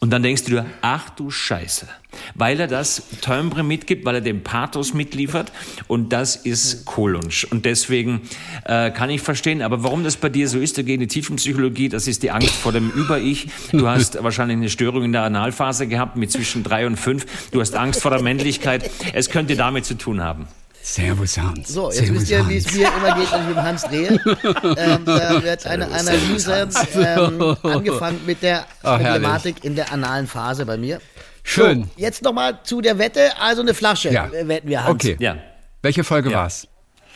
[0.00, 1.88] Und dann denkst du dir, ach du Scheiße.
[2.34, 5.52] Weil er das Timbre mitgibt, weil er den Pathos mitliefert
[5.88, 7.44] und das ist Kolunsch.
[7.44, 8.22] Und deswegen
[8.64, 11.06] äh, kann ich verstehen, aber warum das bei dir so ist, da geht in die
[11.08, 13.48] Tiefenpsychologie, das ist die Angst vor dem Über-Ich.
[13.72, 17.26] Du hast wahrscheinlich eine Störung in der Analphase gehabt mit zwischen drei und fünf.
[17.50, 18.90] Du hast Angst vor der Männlichkeit.
[19.12, 20.48] Es könnte damit zu tun haben.
[20.94, 21.68] Servus Hans.
[21.68, 23.82] So, jetzt Servus, wisst ihr, wie es mir immer geht, wenn ich mit dem Hans
[23.82, 24.08] drehe.
[24.78, 29.06] ähm, da wird eine Analyse ähm, angefangen mit der herrlich.
[29.06, 31.00] Problematik in der analen Phase bei mir.
[31.42, 31.84] Schön.
[31.84, 33.38] So, jetzt nochmal zu der Wette.
[33.38, 34.28] Also eine Flasche Ja.
[34.28, 34.94] äh, wetten wir, Hans.
[34.94, 35.16] Okay.
[35.20, 35.36] Ja.
[35.82, 36.38] Welche Folge Ja.
[36.38, 36.66] war's?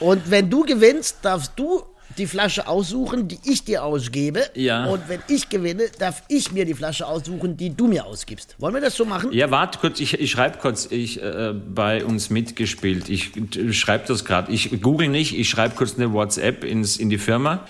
[0.00, 1.82] Und wenn du gewinnst, darfst du
[2.18, 4.44] die Flasche aussuchen, die ich dir ausgebe.
[4.54, 4.86] Ja.
[4.86, 8.56] Und wenn ich gewinne, darf ich mir die Flasche aussuchen, die du mir ausgibst.
[8.58, 9.32] Wollen wir das so machen?
[9.32, 13.08] Ja, warte kurz, ich, ich schreibe kurz, ich äh, bei uns mitgespielt.
[13.08, 14.52] Ich äh, schreibe das gerade.
[14.52, 17.66] Ich google nicht, ich schreibe kurz eine WhatsApp ins, in die Firma.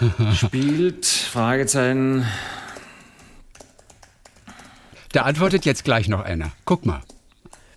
[0.34, 2.26] Spielt, Fragezeichen.
[5.12, 6.52] Da antwortet jetzt gleich noch einer.
[6.64, 7.00] Guck mal.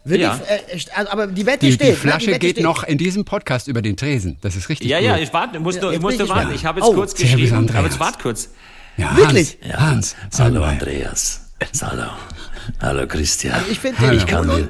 [0.03, 0.35] Wird Ja.
[0.37, 1.87] die, äh, also, aber die Wette Die, steht.
[1.87, 1.95] die ne?
[1.97, 2.63] Flasche Wette geht steht.
[2.63, 4.37] noch in diesem Podcast über den Tresen.
[4.41, 5.07] Das ist richtig Ja, gut.
[5.07, 6.39] ja, ich warte, musst Ja, du, ich musste ich warten.
[6.41, 6.55] gespannt.
[6.59, 8.49] Ich habe jetzt Oh, kurz geschrieben, aber jetzt warte kurz.
[8.97, 9.57] ja, Wirklich?
[9.75, 10.63] Hans, Hans, Hallo.
[10.63, 11.41] Andreas.
[11.81, 12.09] Hallo.
[12.81, 13.53] Hallo Christian.
[13.53, 14.67] Also ich finde den Ich kann cool dir.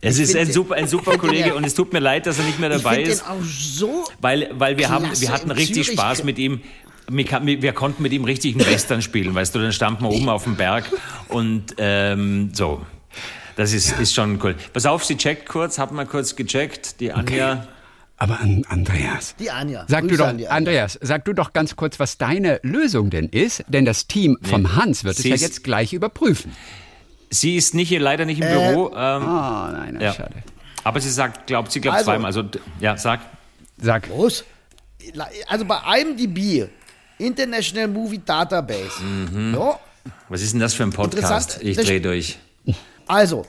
[0.00, 1.92] Es Ich ist ein den- super, ein super ich den Kollege ja- und es tut
[1.92, 4.04] mir leid, dass er nicht mehr ich dabei finde den ist, auch so.
[4.20, 5.98] weil, weil wir haben, wir hatten richtig Zürich.
[6.00, 6.60] Spaß mit ihm.
[7.08, 10.44] Wir konnten mit ihm richtig einen Western spielen, weißt du, dann standen wir oben auf
[10.44, 10.84] dem Berg
[11.28, 12.84] und ähm, so.
[13.62, 14.56] Das ist, ist schon cool.
[14.72, 17.68] Pass auf, sie checkt kurz, hat mal kurz gecheckt, die Anja.
[18.16, 19.84] Aber an, Andreas, Die Anja.
[19.86, 20.50] sag du doch, Anja.
[20.50, 24.74] Andreas, sag du doch ganz kurz, was deine Lösung denn ist, denn das Team vom
[24.74, 26.50] Hans wird es sie ja ist- jetzt gleich überprüfen.
[27.30, 30.12] Sie ist nicht hier, leider nicht im Büro, ähm, Oh nein, Ja.
[30.12, 30.34] schade.
[30.82, 32.26] aber sie sagt, glaubt, sie glaubt Also- zweimal.
[32.26, 32.42] Also,
[32.80, 33.20] ja, sag.
[33.80, 34.44] Sag, Los.
[35.46, 36.68] Also bei IMDb,
[37.18, 39.00] International Movie Database.
[39.02, 39.54] Mhm.
[39.54, 39.78] Ja,
[40.28, 41.60] Was ist denn das für ein Podcast?
[41.62, 42.38] Ich drehe durch.
[43.12, 43.46] also,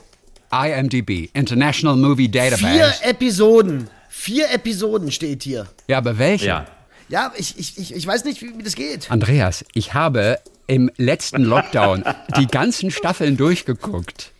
[0.52, 3.02] IMDb, International Movie vier Database.
[3.04, 3.88] Episoden.
[4.08, 5.66] Vier Episoden steht hier.
[5.88, 6.46] Ja, aber welche?
[6.46, 6.66] Ja.
[7.08, 9.10] Ja, ich, ich, ich, ich weiß nicht, wie, das geht.
[9.10, 12.04] Andreas, ich habe im letzten Lockdown
[12.38, 14.32] die ganzen Staffeln durchgeguckt.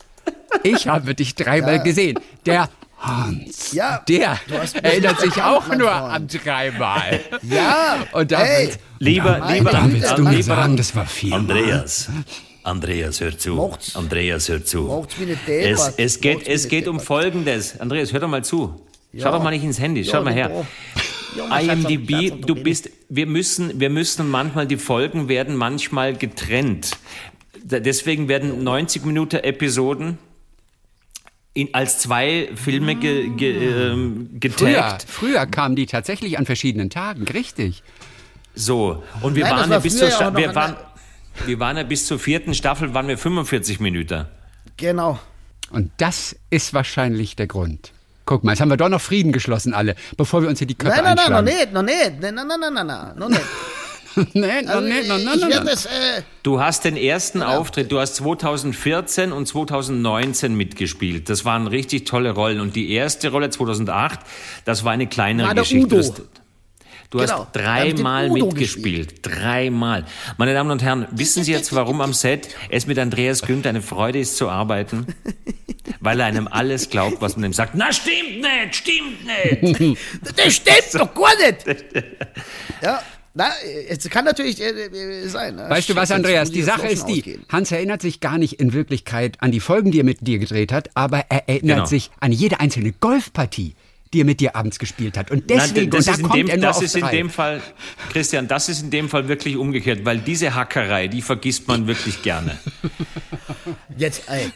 [0.63, 2.19] Ich habe dich dreimal gesehen.
[2.47, 2.69] Der
[2.99, 4.39] Hans, Ja, der
[4.83, 6.13] erinnert sich auch nur Freund.
[6.15, 7.21] an dreimal.
[7.43, 10.77] Ja, Und da hey, willst- Lieber, lieber, da Güte, willst an- du mir lieber sagen,
[10.79, 11.35] das war vier.
[11.35, 12.09] Andreas.
[12.65, 13.55] Andreas, hör zu.
[13.55, 13.95] Macht's.
[13.95, 14.83] Andreas, hör zu.
[14.83, 15.95] Macht's wie eine Es, Deppert.
[15.99, 16.99] es geht, Macht's es geht um.
[16.99, 17.79] Folgendes.
[17.81, 18.75] Andreas, hör doch mal zu.
[19.17, 19.31] Schau Ja.
[19.33, 20.05] doch mal nicht ins Handy.
[20.05, 20.49] Schau Ja, mal her.
[20.49, 20.67] doch.
[21.37, 26.93] Ja, IMDb, Schatz, du bist, wir müssen, wir müssen manchmal, die Folgen werden manchmal getrennt.
[27.63, 30.19] Deswegen werden 90 Minuten Episoden
[31.55, 33.53] in, als zwei Filme ge, ge,
[33.91, 35.07] ähm, Früher, getaggt.
[35.09, 37.83] früher kamen die tatsächlich an verschiedenen Tagen, richtig.
[38.55, 39.03] So.
[39.23, 40.55] Und wir Nein, waren war ja bis früher zur, ja Sta- auch noch wir an
[40.55, 40.77] waren,
[41.47, 44.27] wir waren ja bis zur vierten Staffel, waren wir 45 Minuten.
[44.77, 45.19] Genau.
[45.71, 47.93] Und das ist wahrscheinlich der Grund.
[48.27, 50.75] Guck mal, jetzt haben wir doch noch Frieden geschlossen alle, bevor wir uns hier die
[50.75, 51.59] Köpfe Nein, nein, nein, noch einschlagen.
[51.59, 52.21] nicht, noch nicht.
[52.21, 53.41] Nein, nein, nein, nein, nein, nein, noch nicht.
[54.35, 55.73] noch Also, nicht, noch ich nicht, noch werde nicht.
[55.73, 57.59] das, äh, Du hast den ersten Genau.
[57.59, 61.29] Auftritt, du hast 2014 und 2019 mitgespielt.
[61.29, 62.61] Das waren richtig tolle Rollen.
[62.61, 64.21] Und die erste Rolle 2008,
[64.65, 65.87] das war eine kleinere War Geschichte.
[65.87, 65.97] Udo.
[65.97, 66.13] Das,
[67.15, 69.21] du Genau, hast dreimal mitgespielt.
[69.23, 70.05] Dreimal.
[70.37, 73.83] Meine Damen und Herren, wissen Sie jetzt, warum am Set es mit Andreas Günther eine
[73.83, 75.07] Freude ist zu arbeiten?
[76.01, 77.75] Weil er einem alles glaubt, was man ihm sagt.
[77.75, 79.99] Na, stimmt nicht, stimmt nicht.
[80.37, 81.65] das stimmt doch gar nicht.
[82.83, 83.01] Ja,
[83.33, 83.49] na,
[83.89, 85.57] es kann natürlich äh, äh, sein.
[85.57, 85.67] ne?
[85.69, 86.51] Weißt du was, Andreas?
[86.51, 87.45] Die Sache ist die, ausgehen.
[87.49, 90.71] Hans erinnert sich gar nicht in Wirklichkeit an die Folgen, die er mit dir gedreht
[90.73, 91.87] hat, aber er erinnert Genau.
[91.87, 93.75] sich an jede einzelne Golfpartie,
[94.15, 95.31] die er mit dir abends gespielt hat.
[95.31, 97.11] Und Nein, deswegen, das und da kommt dem, er nur das auf ist in drei.
[97.11, 97.61] dem Fall,
[98.13, 102.23] Christian, das ist in dem Fall wirklich umgekehrt, weil diese Hackerei, die vergisst man wirklich
[102.23, 102.59] gerne.
[103.97, 104.51] Jetzt, ey.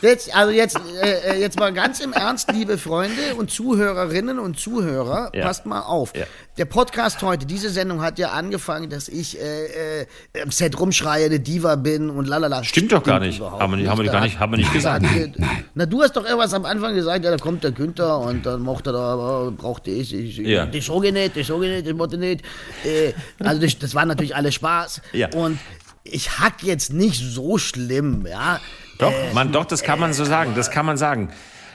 [0.00, 4.58] Jetzt, also jetzt, äh, äh, jetzt mal ganz im Ernst, liebe Freunde und Zuhörerinnen und
[4.58, 5.44] Zuhörer, Ja.
[5.44, 6.12] passt mal auf.
[6.16, 6.24] Ja.
[6.56, 10.06] Der Podcast heute, diese Sendung hat ja angefangen, dass ich äh, äh,
[10.42, 12.64] am Set rumschreie, eine Diva bin und lalala.
[12.64, 13.40] Stimmt doch gar nicht.
[13.40, 15.02] Haben wir nicht- haben wir gar nicht- haben wir nicht gesagt.
[15.02, 15.64] Nein, nein.
[15.74, 18.62] Na, du hast doch irgendwas am Anfang gesagt, ja, da kommt der Günther und dann
[18.62, 20.66] macht er da, äh, braucht ich, ich Ja.
[20.66, 22.42] das sag ich nicht, das sag ich nicht, das macht er nicht.
[22.84, 25.02] Äh, also das, das war natürlich alles Spaß.
[25.12, 25.28] Ja.
[25.34, 25.58] Und
[26.04, 28.60] ich hack jetzt nicht so schlimm, ja.
[28.98, 30.54] Doch, man, doch, das kann man so sagen.
[30.54, 31.30] Das kann man sagen.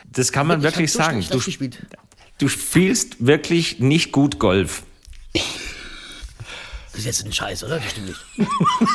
[0.05, 1.25] Das kann man Ich wirklich so sagen.
[1.29, 1.49] Du, das
[2.37, 4.83] du spielst wirklich nicht gut Golf.
[5.33, 7.79] Das ist jetzt ein Scheiß, oder?
[7.79, 8.19] Das stimmt nicht.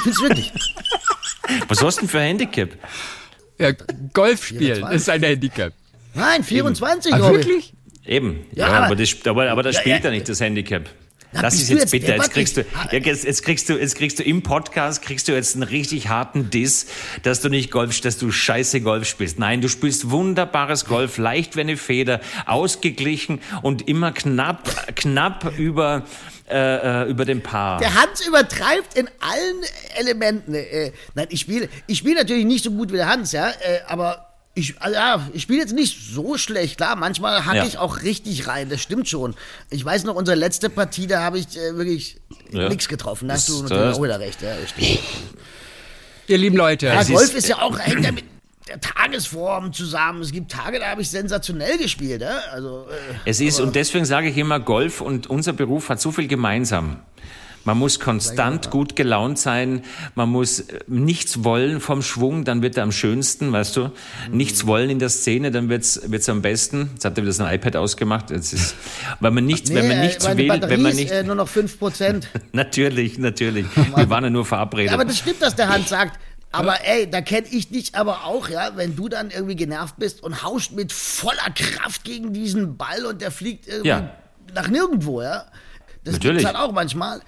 [0.03, 0.53] Findest du wirklich?
[1.68, 2.70] Was hast du denn für ein Handicap?
[3.59, 3.72] Ja,
[4.14, 4.97] Golf spielen 24.
[4.97, 5.72] ist ein Handicap.
[6.14, 7.46] Nein, 24, Ah, glaube ich.
[7.46, 7.74] wirklich?
[8.06, 8.44] Eben.
[8.52, 10.04] Ja, Ja, aber- aber, das, aber, aber das Ja, spielt ja.
[10.04, 10.88] ja nicht das Handicap.
[11.32, 12.06] Na, das ist jetzt jetzt bitter.
[12.08, 12.24] deppert?
[12.26, 15.54] Jetzt kriegst du, jetzt, jetzt kriegst du, jetzt kriegst du im Podcast kriegst du jetzt
[15.54, 16.86] einen richtig harten Diss,
[17.22, 19.38] dass du nicht Golf, dass du scheiße Golf spielst.
[19.38, 26.02] Nein, du spielst wunderbares Golf, leicht wie eine Feder, ausgeglichen und immer knapp, knapp über,
[26.50, 27.78] äh, äh, über dem Paar.
[27.78, 29.61] Der Hans übertreibt in allen
[30.00, 30.52] Elementen.
[30.54, 33.80] Äh, nein, ich spiele ich spiel natürlich nicht so gut wie der Hans, ja, äh,
[33.86, 34.26] aber
[34.61, 36.94] ich also ja, ich spiele jetzt nicht so schlecht, klar.
[36.96, 37.64] Manchmal hacke Ja.
[37.66, 39.34] ich auch richtig rein, das stimmt schon.
[39.70, 42.18] Ich weiß noch, unsere letzte Partie, da habe ich äh, wirklich
[42.52, 42.68] Ja.
[42.68, 43.28] nichts getroffen.
[43.28, 44.40] Da hast du Das- natürlich auch wieder recht.
[44.42, 44.54] Ja.
[46.28, 48.24] Ihr lieben Leute, ja, Golf ist- ist, ja auch, hängt ja mit
[48.68, 50.22] der Tagesform zusammen.
[50.22, 52.20] Es gibt Tage, da habe ich sensationell gespielt.
[52.22, 52.38] Ja?
[52.52, 56.12] Also, äh, Es ist, und deswegen sage ich immer, Golf und unser Beruf hat so
[56.12, 57.00] viel gemeinsam.
[57.64, 59.82] Man muss konstant gut gelaunt sein,
[60.14, 63.90] man muss äh, nichts wollen vom Schwung, dann wird er am schönsten, weißt du.
[64.30, 66.90] Nichts wollen in der Szene, dann wird's wird's am besten.
[66.94, 68.30] Jetzt hat er wieder sein iPad ausgemacht.
[68.30, 68.74] Jetzt ist,
[69.20, 71.34] weil man nichts, wenn man nee, nichts will, Batterie wenn man ist, nicht, äh, nur
[71.34, 72.24] noch 5%.
[72.52, 73.66] natürlich, natürlich.
[73.94, 74.90] Wir waren ja nur verabredet.
[74.90, 76.18] Ja, aber das stimmt, dass der Hans sagt.
[76.52, 80.22] Aber ey, da kenne ich dich aber auch, ja, wenn du dann irgendwie genervt bist
[80.22, 84.11] und haust mit voller Kraft gegen diesen Ball und der fliegt irgendwie Ja.
[84.54, 85.44] nach nirgendwo, ja.
[86.02, 86.38] Das Natürlich.
[86.42, 87.20] gibt's halt auch manchmal.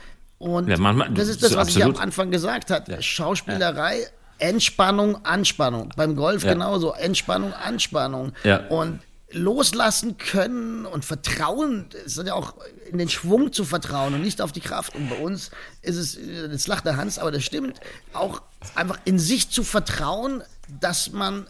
[0.43, 2.01] Und Ja, manchmal- das ist das, was ich am absolut.
[2.01, 3.01] Anfang gesagt habe.
[3.01, 4.09] Schauspielerei,
[4.41, 5.91] Entspannung, Anspannung.
[5.97, 6.53] Beim Golf Ja.
[6.55, 6.93] genauso.
[6.95, 8.33] Entspannung, Anspannung.
[8.43, 8.67] Ja.
[8.67, 8.99] Und
[9.31, 12.55] loslassen können und vertrauen, es ist ja auch
[12.91, 14.97] in den Schwung zu vertrauen und nicht auf die Kraft.
[14.97, 17.79] Und bei uns ist es, jetzt lacht der Hans, aber das stimmt,
[18.13, 18.43] auch
[18.75, 20.43] einfach in sich zu vertrauen,
[20.81, 21.47] dass man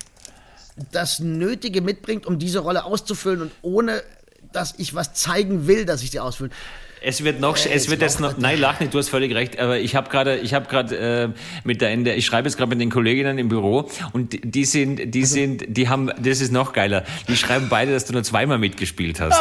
[0.93, 4.03] das Nötige mitbringt, um diese Rolle auszufüllen und ohne,
[4.53, 6.51] dass ich was zeigen will, dass ich sie ausfülle.
[7.05, 9.59] Es wird noch, Äh, es wird jetzt noch, nein, lach nicht, du hast völlig recht,
[9.59, 11.29] aber ich habe gerade, ich habe gerade äh,
[11.65, 14.65] mit der, in der, ich schreibe jetzt gerade mit den Kolleginnen im Büro und die,
[14.65, 18.23] sind, die sind, die haben, das ist noch geiler, die schreiben beide, dass du nur
[18.23, 19.39] zweimal mitgespielt hast.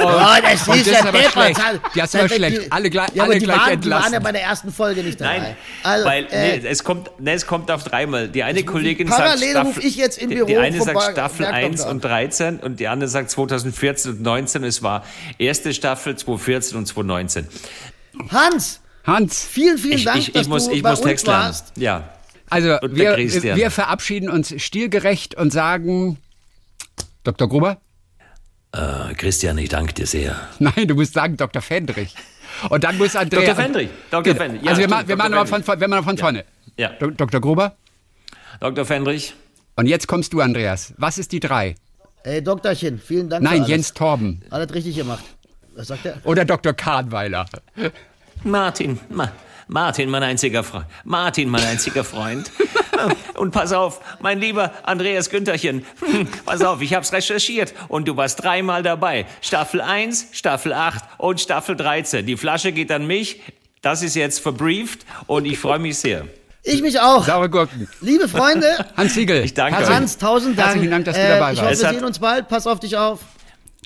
[0.00, 0.06] Oh,
[0.42, 1.60] das ist das ja aber schlecht.
[1.94, 2.72] Die hast aber schlecht.
[2.72, 4.04] Alle gleich- ja, aber alle die gleich waren, Die entlassen.
[4.04, 5.38] waren ja bei der ersten Folge nicht dabei.
[5.38, 8.28] Nein, Also, weil äh, nee, es kommt, nee, es kommt auf dreimal.
[8.28, 11.46] Die eine Kollegin parallel sagt ruf ich jetzt im die, Büro die eine sagt Staffel
[11.46, 11.90] Bergdoktor 1 an.
[11.90, 14.64] und 13 und die andere sagt 2014 und 19.
[14.64, 15.04] Es war
[15.38, 16.37] erste Staffel 2014
[16.76, 17.46] und 2019.
[18.30, 21.08] Hans, Hans, vielen, vielen Ich, Dank, ich, dass ich muss, du ich bei muss uns
[21.08, 21.42] Text lernen.
[21.44, 21.72] warst.
[21.76, 22.08] Ja.
[22.50, 23.56] also wir, Christian.
[23.56, 26.18] wir verabschieden uns stilgerecht und sagen,
[27.24, 27.48] Dr.
[27.48, 27.78] Gruber?
[28.72, 30.36] Äh, Christian, ich danke dir sehr.
[30.58, 31.62] Nein, du musst sagen Dr.
[31.62, 32.14] Fendrich.
[32.70, 33.40] Und dann muss Andrea...
[33.46, 33.54] Dr.
[33.54, 34.22] Fendrich, Dr.
[34.22, 34.36] Genau.
[34.36, 34.62] Fendrich.
[34.62, 35.66] Ja, also wir, stimmt, wir, machen aber von, Fendrich.
[35.66, 36.44] von, wir machen von vorne.
[36.76, 36.88] Ja.
[36.98, 37.40] Do- Dr.
[37.40, 37.76] Gruber?
[38.60, 38.84] Dr.
[38.84, 39.34] Fendrich.
[39.76, 40.92] Und jetzt kommst du, Andreas.
[40.96, 41.76] Was ist die drei?
[42.24, 43.68] Ey, Doktorchen, vielen Dank für Nein, alles.
[43.70, 44.42] Jens Torben.
[44.50, 45.22] Alles richtig gemacht.
[45.78, 46.16] Was sagt er?
[46.24, 46.72] Oder Dr.
[46.74, 47.46] Kahnweiler.
[48.44, 49.30] Martin, Ma
[49.68, 50.86] Martin, mein einziger Freund.
[51.04, 52.50] Martin, mein einziger Freund.
[53.34, 55.84] Und pass auf, mein lieber Andreas Güntherchen,
[56.46, 59.26] pass auf, ich hab's recherchiert und du warst dreimal dabei.
[59.40, 62.26] Staffel 1, Staffel 8 und Staffel 13.
[62.26, 63.40] Die Flasche geht an mich.
[63.82, 66.24] Das ist jetzt verbrieft und ich freue mich sehr.
[66.64, 67.24] Ich mich auch.
[67.24, 67.88] Saure Gurken.
[68.00, 68.66] Liebe Freunde,
[68.96, 69.44] Hans Siegel.
[69.44, 70.70] Ich danke herzlichen- Hans, tausend Dank.
[70.70, 71.70] Herzlichen Dank, dass du Äh, dabei Ich warst.
[71.70, 72.48] hoffe, Es wir sehen uns bald.
[72.48, 73.20] Pass auf dich auf.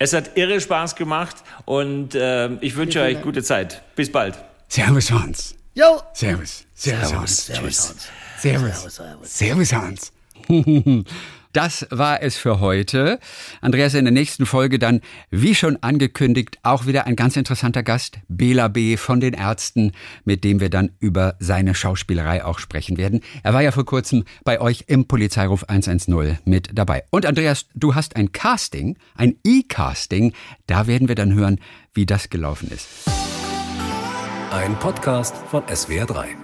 [0.03, 3.83] Es hat irre Spaß gemacht und äh, ich wünsche euch gute Zeit.
[3.95, 4.37] Bis bald.
[4.67, 5.55] Servus, Hans.
[5.75, 6.03] Jo.
[6.13, 6.65] Servus.
[6.75, 7.47] Servus, Hans.
[7.47, 8.09] Servus, Hans.
[8.41, 9.01] Servus.
[9.23, 10.13] Servus, Hans.
[11.53, 13.19] Das war es für heute.
[13.61, 18.19] Andreas, in der nächsten Folge dann, wie schon angekündigt, auch wieder ein ganz interessanter Gast,
[18.29, 18.97] Bela B.
[18.97, 19.93] von den Ärzten,
[20.25, 23.21] mit dem wir dann über seine Schauspielerei auch sprechen werden.
[23.43, 27.05] Er war ja vor kurzem bei euch im Polizeiruf 110 mit dabei.
[27.11, 30.33] Und Andreas, du hast ein Casting, ein E-Casting.
[30.67, 31.61] Da werden wir dann hören,
[31.93, 32.89] wie das gelaufen ist.
[34.51, 36.42] Ein Podcast von SWR3.